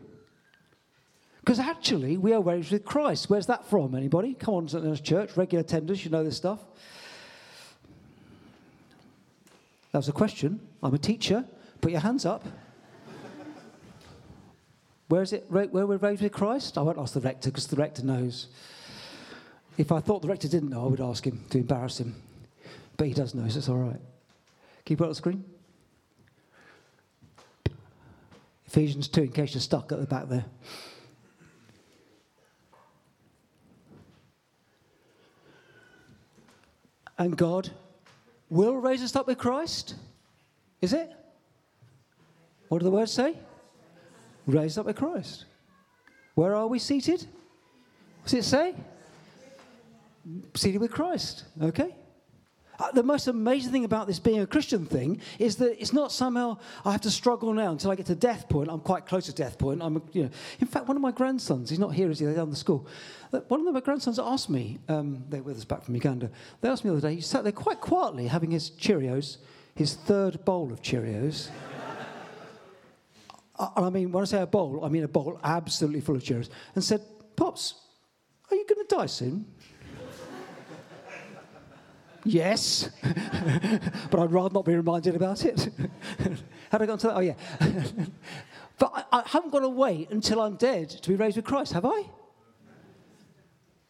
Because 1.39 1.59
actually, 1.59 2.17
we 2.17 2.33
are 2.33 2.41
raised 2.41 2.71
with 2.71 2.85
Christ. 2.85 3.29
Where's 3.29 3.47
that 3.47 3.65
from? 3.65 3.95
Anybody? 3.95 4.35
Come 4.35 4.53
on. 4.53 4.95
Church, 4.97 5.35
regular 5.35 5.63
attenders, 5.63 6.05
you 6.05 6.11
know 6.11 6.23
this 6.23 6.37
stuff. 6.37 6.59
That 9.91 9.99
was 9.99 10.09
a 10.09 10.13
question. 10.13 10.59
I'm 10.83 10.93
a 10.93 10.99
teacher. 10.99 11.43
Put 11.81 11.91
your 11.91 12.01
hands 12.01 12.25
up. 12.25 12.45
Where 15.09 15.23
is 15.23 15.33
it? 15.33 15.45
Where 15.49 15.67
we're 15.67 15.97
raised 15.97 16.21
with 16.21 16.31
Christ? 16.31 16.77
I 16.77 16.81
won't 16.81 16.99
ask 16.99 17.13
the 17.13 17.19
rector 17.19 17.49
because 17.49 17.67
the 17.67 17.75
rector 17.75 18.05
knows. 18.05 18.47
If 19.77 19.91
I 19.91 19.99
thought 19.99 20.21
the 20.21 20.27
rector 20.27 20.47
didn't 20.47 20.69
know, 20.69 20.85
I 20.85 20.87
would 20.87 21.01
ask 21.01 21.25
him 21.25 21.43
to 21.49 21.57
embarrass 21.57 21.99
him. 21.99 22.15
But 22.95 23.07
he 23.07 23.13
does 23.13 23.33
know, 23.33 23.47
so 23.49 23.57
it's 23.57 23.69
all 23.69 23.77
right. 23.77 23.99
Put 24.85 24.93
it 24.93 25.01
on 25.01 25.09
the 25.09 25.15
screen? 25.15 25.43
Ephesians 28.67 29.07
2, 29.07 29.21
in 29.23 29.31
case 29.31 29.53
you're 29.53 29.61
stuck 29.61 29.91
at 29.91 29.99
the 29.99 30.05
back 30.05 30.29
there. 30.29 30.45
And 37.17 37.35
God 37.35 37.71
will 38.49 38.75
raise 38.75 39.01
us 39.03 39.15
up 39.15 39.27
with 39.27 39.37
Christ? 39.37 39.95
Is 40.81 40.93
it? 40.93 41.11
What 42.67 42.79
do 42.79 42.83
the 42.83 42.91
words 42.91 43.11
say? 43.11 43.35
Raised 44.49 44.79
up 44.79 44.87
with 44.87 44.95
Christ. 44.95 45.45
Where 46.33 46.55
are 46.55 46.67
we 46.67 46.79
seated? 46.79 47.25
What's 48.21 48.33
it 48.33 48.43
say? 48.43 48.73
Seated 50.55 50.81
with 50.81 50.91
Christ. 50.91 51.43
Okay? 51.61 51.95
Uh, 52.79 52.91
the 52.91 53.03
most 53.03 53.27
amazing 53.27 53.71
thing 53.71 53.85
about 53.85 54.07
this 54.07 54.19
being 54.19 54.39
a 54.39 54.47
Christian 54.47 54.85
thing 54.85 55.21
is 55.37 55.57
that 55.57 55.79
it's 55.79 55.93
not 55.93 56.11
somehow 56.11 56.57
I 56.85 56.93
have 56.93 57.01
to 57.01 57.11
struggle 57.11 57.53
now 57.53 57.71
until 57.71 57.91
I 57.91 57.95
get 57.95 58.07
to 58.07 58.15
death 58.15 58.49
point. 58.49 58.69
I'm 58.71 58.79
quite 58.79 59.05
close 59.05 59.25
to 59.25 59.33
death 59.33 59.57
point. 59.59 59.83
I'm, 59.83 60.01
you 60.13 60.23
know, 60.23 60.29
in 60.59 60.67
fact, 60.67 60.87
one 60.87 60.95
of 60.95 61.01
my 61.01 61.11
grandsons, 61.11 61.69
he's 61.69 61.77
not 61.77 61.93
here, 61.93 62.09
is 62.09 62.19
he? 62.19 62.25
They're 62.25 62.35
down 62.35 62.49
the 62.49 62.55
school. 62.55 62.87
Uh, 63.31 63.41
one 63.49 63.67
of 63.67 63.73
my 63.73 63.81
grandsons 63.81 64.17
asked 64.17 64.49
me, 64.49 64.79
um, 64.87 65.23
they're 65.29 65.43
with 65.43 65.57
us 65.57 65.65
back 65.65 65.83
from 65.83 65.93
Uganda, 65.93 66.31
they 66.61 66.69
asked 66.69 66.83
me 66.83 66.89
the 66.89 66.97
other 66.97 67.09
day, 67.09 67.15
he 67.15 67.21
sat 67.21 67.43
there 67.43 67.51
quite 67.51 67.81
quietly 67.81 68.25
having 68.25 68.49
his 68.49 68.71
Cheerios, 68.71 69.37
his 69.75 69.93
third 69.93 70.43
bowl 70.43 70.71
of 70.71 70.81
Cheerios. 70.81 71.49
I 73.59 73.89
mean, 73.89 74.11
when 74.11 74.21
I 74.21 74.25
say 74.25 74.41
a 74.41 74.47
bowl, 74.47 74.85
I 74.85 74.89
mean 74.89 75.03
a 75.03 75.07
bowl 75.07 75.37
absolutely 75.43 75.99
full 75.99 76.15
of 76.15 76.23
Cheerios, 76.23 76.49
and 76.75 76.83
said, 76.83 77.01
Pops, 77.35 77.75
are 78.49 78.55
you 78.55 78.65
going 78.65 78.87
to 78.87 78.95
die 78.95 79.05
soon? 79.05 79.45
yes, 82.23 82.89
but 84.09 84.19
I'd 84.19 84.31
rather 84.31 84.53
not 84.53 84.65
be 84.65 84.75
reminded 84.75 85.15
about 85.15 85.43
it. 85.43 85.69
Had 86.71 86.81
I 86.81 86.85
gone 86.85 86.97
to 86.99 87.07
that? 87.07 87.15
Oh, 87.15 87.19
yeah. 87.19 87.33
but 88.77 88.91
I, 89.11 89.19
I 89.19 89.23
haven't 89.27 89.51
got 89.51 89.59
to 89.59 89.69
wait 89.69 90.09
until 90.09 90.39
I'm 90.41 90.55
dead 90.55 90.89
to 90.89 91.09
be 91.09 91.15
raised 91.15 91.35
with 91.35 91.45
Christ, 91.45 91.73
have 91.73 91.85
I? 91.85 92.03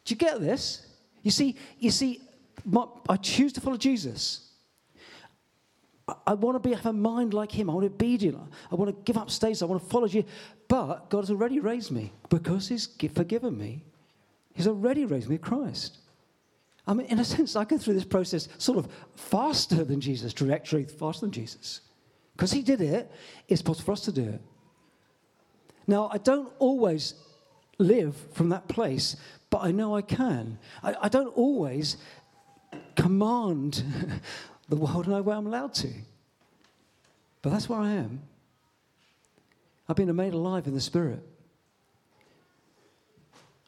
Do 0.05 0.13
you 0.13 0.15
get 0.15 0.39
this? 0.39 0.87
You 1.21 1.29
see, 1.29 1.57
you 1.77 1.91
see, 1.91 2.21
my, 2.65 2.85
I 3.07 3.17
choose 3.17 3.53
to 3.53 3.61
follow 3.61 3.77
Jesus. 3.77 4.48
I 6.25 6.33
want 6.33 6.55
to 6.55 6.59
be, 6.59 6.73
have 6.75 6.85
a 6.85 6.93
mind 6.93 7.33
like 7.33 7.51
him. 7.51 7.69
I 7.69 7.73
want 7.73 7.85
to 7.85 7.89
be 7.89 8.05
obedient. 8.05 8.37
I 8.71 8.75
want 8.75 8.95
to 8.95 9.03
give 9.03 9.17
up 9.17 9.29
status. 9.29 9.61
I 9.61 9.65
want 9.65 9.81
to 9.83 9.89
follow 9.89 10.07
you. 10.07 10.23
But 10.67 11.09
God 11.09 11.21
has 11.21 11.31
already 11.31 11.59
raised 11.59 11.91
me 11.91 12.13
because 12.29 12.67
he's 12.67 12.87
forgiven 13.13 13.57
me. 13.57 13.83
He's 14.53 14.67
already 14.67 15.05
raised 15.05 15.29
me 15.29 15.37
Christ. 15.37 15.99
I 16.87 16.93
mean, 16.93 17.07
in 17.07 17.19
a 17.19 17.25
sense, 17.25 17.55
I 17.55 17.65
go 17.65 17.77
through 17.77 17.93
this 17.93 18.05
process 18.05 18.47
sort 18.57 18.77
of 18.77 18.87
faster 19.15 19.83
than 19.83 20.01
Jesus, 20.01 20.33
trajectory 20.33 20.85
faster 20.85 21.21
than 21.21 21.31
Jesus. 21.31 21.81
Because 22.35 22.51
he 22.51 22.61
did 22.61 22.81
it, 22.81 23.11
it's 23.47 23.61
possible 23.61 23.85
for 23.85 23.91
us 23.91 24.01
to 24.01 24.11
do 24.11 24.23
it. 24.23 24.41
Now, 25.85 26.09
I 26.11 26.17
don't 26.17 26.51
always 26.59 27.15
live 27.77 28.15
from 28.33 28.49
that 28.49 28.67
place, 28.67 29.15
but 29.49 29.59
I 29.59 29.71
know 29.71 29.95
I 29.95 30.01
can. 30.01 30.57
I, 30.83 30.95
I 31.01 31.09
don't 31.09 31.35
always 31.35 31.97
command 32.95 33.83
the 34.69 34.75
world 34.75 35.07
a 35.07 35.21
way 35.21 35.35
I'm 35.35 35.47
allowed 35.47 35.73
to. 35.75 35.89
But 37.41 37.51
that's 37.51 37.67
where 37.67 37.79
I 37.79 37.91
am. 37.91 38.21
I've 39.87 39.95
been 39.95 40.15
made 40.15 40.33
alive 40.33 40.67
in 40.67 40.75
the 40.75 40.81
Spirit. 40.81 41.23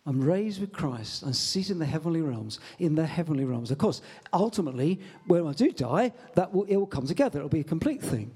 I'm 0.05 0.21
raised 0.21 0.59
with 0.59 0.71
Christ. 0.71 1.23
I'm 1.23 1.33
seated 1.33 1.73
in 1.73 1.79
the 1.79 1.85
heavenly 1.85 2.21
realms, 2.21 2.59
in 2.79 2.95
the 2.95 3.05
heavenly 3.05 3.45
realms. 3.45 3.71
Of 3.71 3.77
course, 3.77 4.01
ultimately, 4.33 4.99
when 5.27 5.45
I 5.45 5.53
do 5.53 5.71
die, 5.71 6.11
that 6.35 6.51
will, 6.53 6.63
it 6.63 6.75
will 6.75 6.87
come 6.87 7.05
together. 7.05 7.39
It'll 7.39 7.49
be 7.49 7.59
a 7.59 7.63
complete 7.63 8.01
thing. 8.01 8.31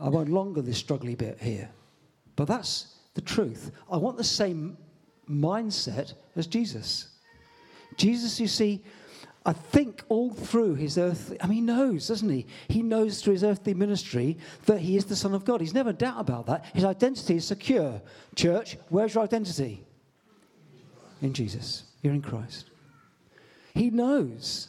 I 0.00 0.08
won't 0.08 0.30
longer 0.30 0.62
this 0.62 0.82
struggly 0.82 1.16
bit 1.16 1.38
here. 1.40 1.70
But 2.36 2.48
that's 2.48 2.96
the 3.14 3.20
truth. 3.20 3.70
I 3.90 3.96
want 3.96 4.16
the 4.16 4.24
same 4.24 4.76
mindset 5.28 6.14
as 6.34 6.46
Jesus. 6.46 7.08
Jesus, 7.96 8.40
you 8.40 8.48
see, 8.48 8.82
I 9.46 9.52
think 9.52 10.02
all 10.08 10.30
through 10.30 10.76
his 10.76 10.96
earthly, 10.96 11.36
I 11.42 11.46
mean, 11.46 11.56
he 11.56 11.60
knows, 11.60 12.08
doesn't 12.08 12.30
he? 12.30 12.46
He 12.68 12.82
knows 12.82 13.20
through 13.20 13.34
his 13.34 13.44
earthly 13.44 13.74
ministry 13.74 14.38
that 14.64 14.78
he 14.78 14.96
is 14.96 15.04
the 15.04 15.16
Son 15.16 15.34
of 15.34 15.44
God. 15.44 15.60
He's 15.60 15.74
never 15.74 15.92
doubt 15.92 16.18
about 16.18 16.46
that. 16.46 16.64
His 16.74 16.84
identity 16.84 17.36
is 17.36 17.44
secure. 17.44 18.00
Church, 18.34 18.78
where's 18.88 19.14
your 19.14 19.24
identity? 19.24 19.84
In 21.20 21.34
Jesus. 21.34 21.84
You're 22.02 22.14
in 22.14 22.22
Christ. 22.22 22.70
He 23.74 23.90
knows. 23.90 24.68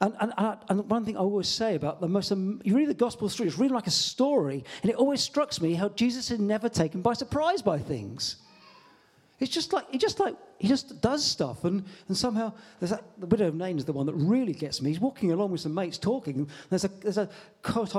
And, 0.00 0.16
and, 0.18 0.58
and 0.68 0.90
one 0.90 1.04
thing 1.04 1.16
I 1.16 1.20
always 1.20 1.48
say 1.48 1.76
about 1.76 2.00
the 2.00 2.08
most, 2.08 2.32
you 2.32 2.76
read 2.76 2.88
the 2.88 2.94
gospel 2.94 3.28
story, 3.28 3.48
it's 3.48 3.58
really 3.58 3.72
like 3.72 3.86
a 3.86 3.92
story, 3.92 4.64
and 4.82 4.90
it 4.90 4.96
always 4.96 5.20
strikes 5.20 5.60
me 5.60 5.74
how 5.74 5.90
Jesus 5.90 6.32
is 6.32 6.40
never 6.40 6.68
taken 6.68 7.02
by 7.02 7.12
surprise 7.12 7.62
by 7.62 7.78
things. 7.78 8.36
It's 9.38 9.52
just 9.52 9.72
like 9.72 9.90
he 9.90 9.98
just 9.98 10.20
like 10.20 10.36
he 10.62 10.68
just 10.68 11.00
does 11.00 11.24
stuff, 11.24 11.64
and, 11.64 11.84
and 12.06 12.16
somehow 12.16 12.52
there's 12.78 12.90
that 12.90 13.02
the 13.18 13.26
widow 13.26 13.48
of 13.48 13.56
Nain 13.56 13.78
is 13.78 13.84
the 13.84 13.92
one 13.92 14.06
that 14.06 14.14
really 14.14 14.52
gets 14.52 14.80
me. 14.80 14.90
He's 14.90 15.00
walking 15.00 15.32
along 15.32 15.50
with 15.50 15.60
some 15.60 15.74
mates 15.74 15.98
talking, 15.98 16.36
and 16.36 16.48
there's 16.70 16.84
a 16.84 16.88
there's 17.02 17.18
a 17.18 17.28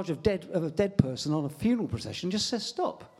of 0.09 0.23
dead 0.23 0.47
of 0.53 0.63
a 0.63 0.69
dead 0.69 0.97
person 0.97 1.33
on 1.33 1.43
a 1.43 1.49
funeral 1.49 1.89
procession. 1.89 2.31
Just 2.31 2.47
says 2.47 2.65
stop, 2.65 3.17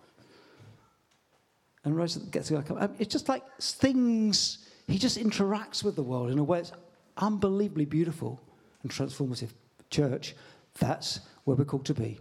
and 1.84 1.94
gets 2.32 2.48
to 2.48 2.62
go. 2.62 2.78
Um, 2.80 2.96
it's 3.00 3.12
just 3.12 3.28
like 3.28 3.44
things. 3.60 4.60
He 4.88 4.98
just 4.98 5.18
interacts 5.18 5.84
with 5.84 5.98
the 5.98 6.04
world 6.04 6.32
in 6.32 6.40
a 6.40 6.44
way 6.46 6.60
that's 6.60 6.72
unbelievably 7.18 7.84
beautiful 7.84 8.40
and 8.82 8.90
transformative. 8.90 9.50
Church, 9.90 10.36
that's 10.80 11.20
where 11.44 11.58
we're 11.58 11.66
called 11.66 11.86
to 11.88 11.94
be. 11.94 12.18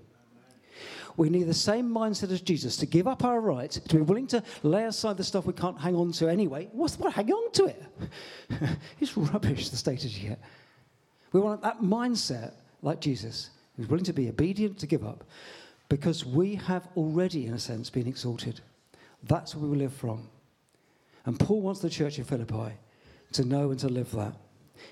We 1.16 1.28
need 1.28 1.44
the 1.44 1.54
same 1.54 1.90
mindset 1.90 2.30
as 2.30 2.40
Jesus 2.40 2.76
to 2.78 2.86
give 2.86 3.06
up 3.06 3.24
our 3.24 3.40
rights, 3.40 3.78
to 3.78 3.96
be 3.96 4.02
willing 4.02 4.26
to 4.28 4.42
lay 4.62 4.84
aside 4.84 5.16
the 5.16 5.24
stuff 5.24 5.44
we 5.44 5.52
can't 5.52 5.78
hang 5.78 5.94
on 5.94 6.12
to 6.12 6.28
anyway. 6.28 6.68
What's 6.72 6.96
the 6.96 7.02
point? 7.02 7.14
Hang 7.14 7.30
on 7.30 7.52
to 7.52 7.64
it. 7.66 7.82
it's 9.00 9.16
rubbish, 9.16 9.68
the 9.68 9.76
status 9.76 10.16
you 10.16 10.30
get. 10.30 10.40
We 11.32 11.40
want 11.40 11.62
that 11.62 11.80
mindset 11.80 12.52
like 12.82 13.00
Jesus, 13.00 13.50
who's 13.76 13.88
willing 13.88 14.04
to 14.04 14.12
be 14.12 14.28
obedient 14.28 14.78
to 14.78 14.86
give 14.86 15.04
up, 15.04 15.24
because 15.88 16.24
we 16.24 16.54
have 16.56 16.88
already, 16.96 17.46
in 17.46 17.54
a 17.54 17.58
sense, 17.58 17.90
been 17.90 18.06
exalted. 18.06 18.60
That's 19.24 19.54
where 19.54 19.70
we 19.70 19.76
live 19.76 19.92
from. 19.92 20.28
And 21.26 21.38
Paul 21.38 21.60
wants 21.60 21.80
the 21.80 21.90
church 21.90 22.18
in 22.18 22.24
Philippi 22.24 22.72
to 23.32 23.44
know 23.44 23.70
and 23.70 23.78
to 23.80 23.88
live 23.88 24.10
that. 24.12 24.34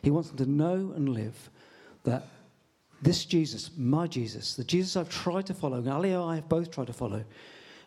He 0.03 0.11
wants 0.11 0.29
them 0.29 0.39
to 0.39 0.51
know 0.51 0.93
and 0.95 1.09
live 1.09 1.51
that 2.05 2.27
this 3.03 3.25
Jesus, 3.25 3.71
my 3.77 4.07
Jesus, 4.07 4.55
the 4.55 4.65
Jesus 4.65 4.97
I've 4.97 5.09
tried 5.09 5.47
to 5.47 5.55
follow, 5.55 5.79
and 5.79 5.89
Ali 5.89 6.13
and 6.13 6.23
I 6.23 6.35
have 6.37 6.49
both 6.49 6.71
tried 6.71 6.89
to 6.89 6.93
follow 6.93 7.25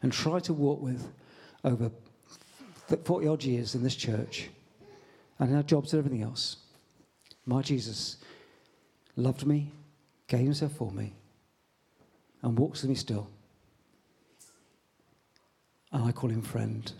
and 0.02 0.12
tried 0.12 0.44
to 0.46 0.54
walk 0.54 0.82
with 0.82 1.08
over 1.64 1.92
40 3.04 3.28
odd 3.28 3.44
years 3.44 3.76
in 3.76 3.84
this 3.84 3.96
church 3.96 4.50
and 5.40 5.52
in 5.52 5.56
our 5.56 5.64
jobs 5.64 5.94
and 5.94 6.00
everything 6.00 6.24
else. 6.24 6.58
My 7.46 7.62
Jesus 7.62 8.18
loved 9.16 9.46
me, 9.46 9.72
gave 10.28 10.46
himself 10.46 10.74
for 10.74 10.92
me, 10.92 11.14
and 12.42 12.58
walks 12.58 12.82
with 12.82 12.90
me 12.90 12.96
still. 12.96 13.30
And 15.92 16.04
I 16.04 16.12
call 16.12 16.32
him 16.32 16.42
friend. 16.42 16.92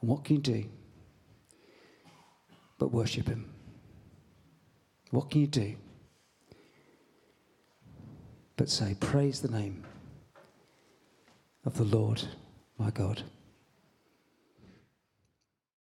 And 0.00 0.10
what 0.10 0.24
can 0.24 0.36
you 0.36 0.42
do 0.42 0.64
but 2.78 2.92
worship 2.92 3.26
him? 3.26 3.57
What 5.10 5.30
can 5.30 5.40
you 5.40 5.46
do? 5.46 5.74
But 8.56 8.68
say, 8.68 8.96
Praise 9.00 9.40
the 9.40 9.48
name 9.48 9.84
of 11.64 11.76
the 11.76 11.84
Lord 11.84 12.22
my 12.78 12.90
God. 12.90 13.22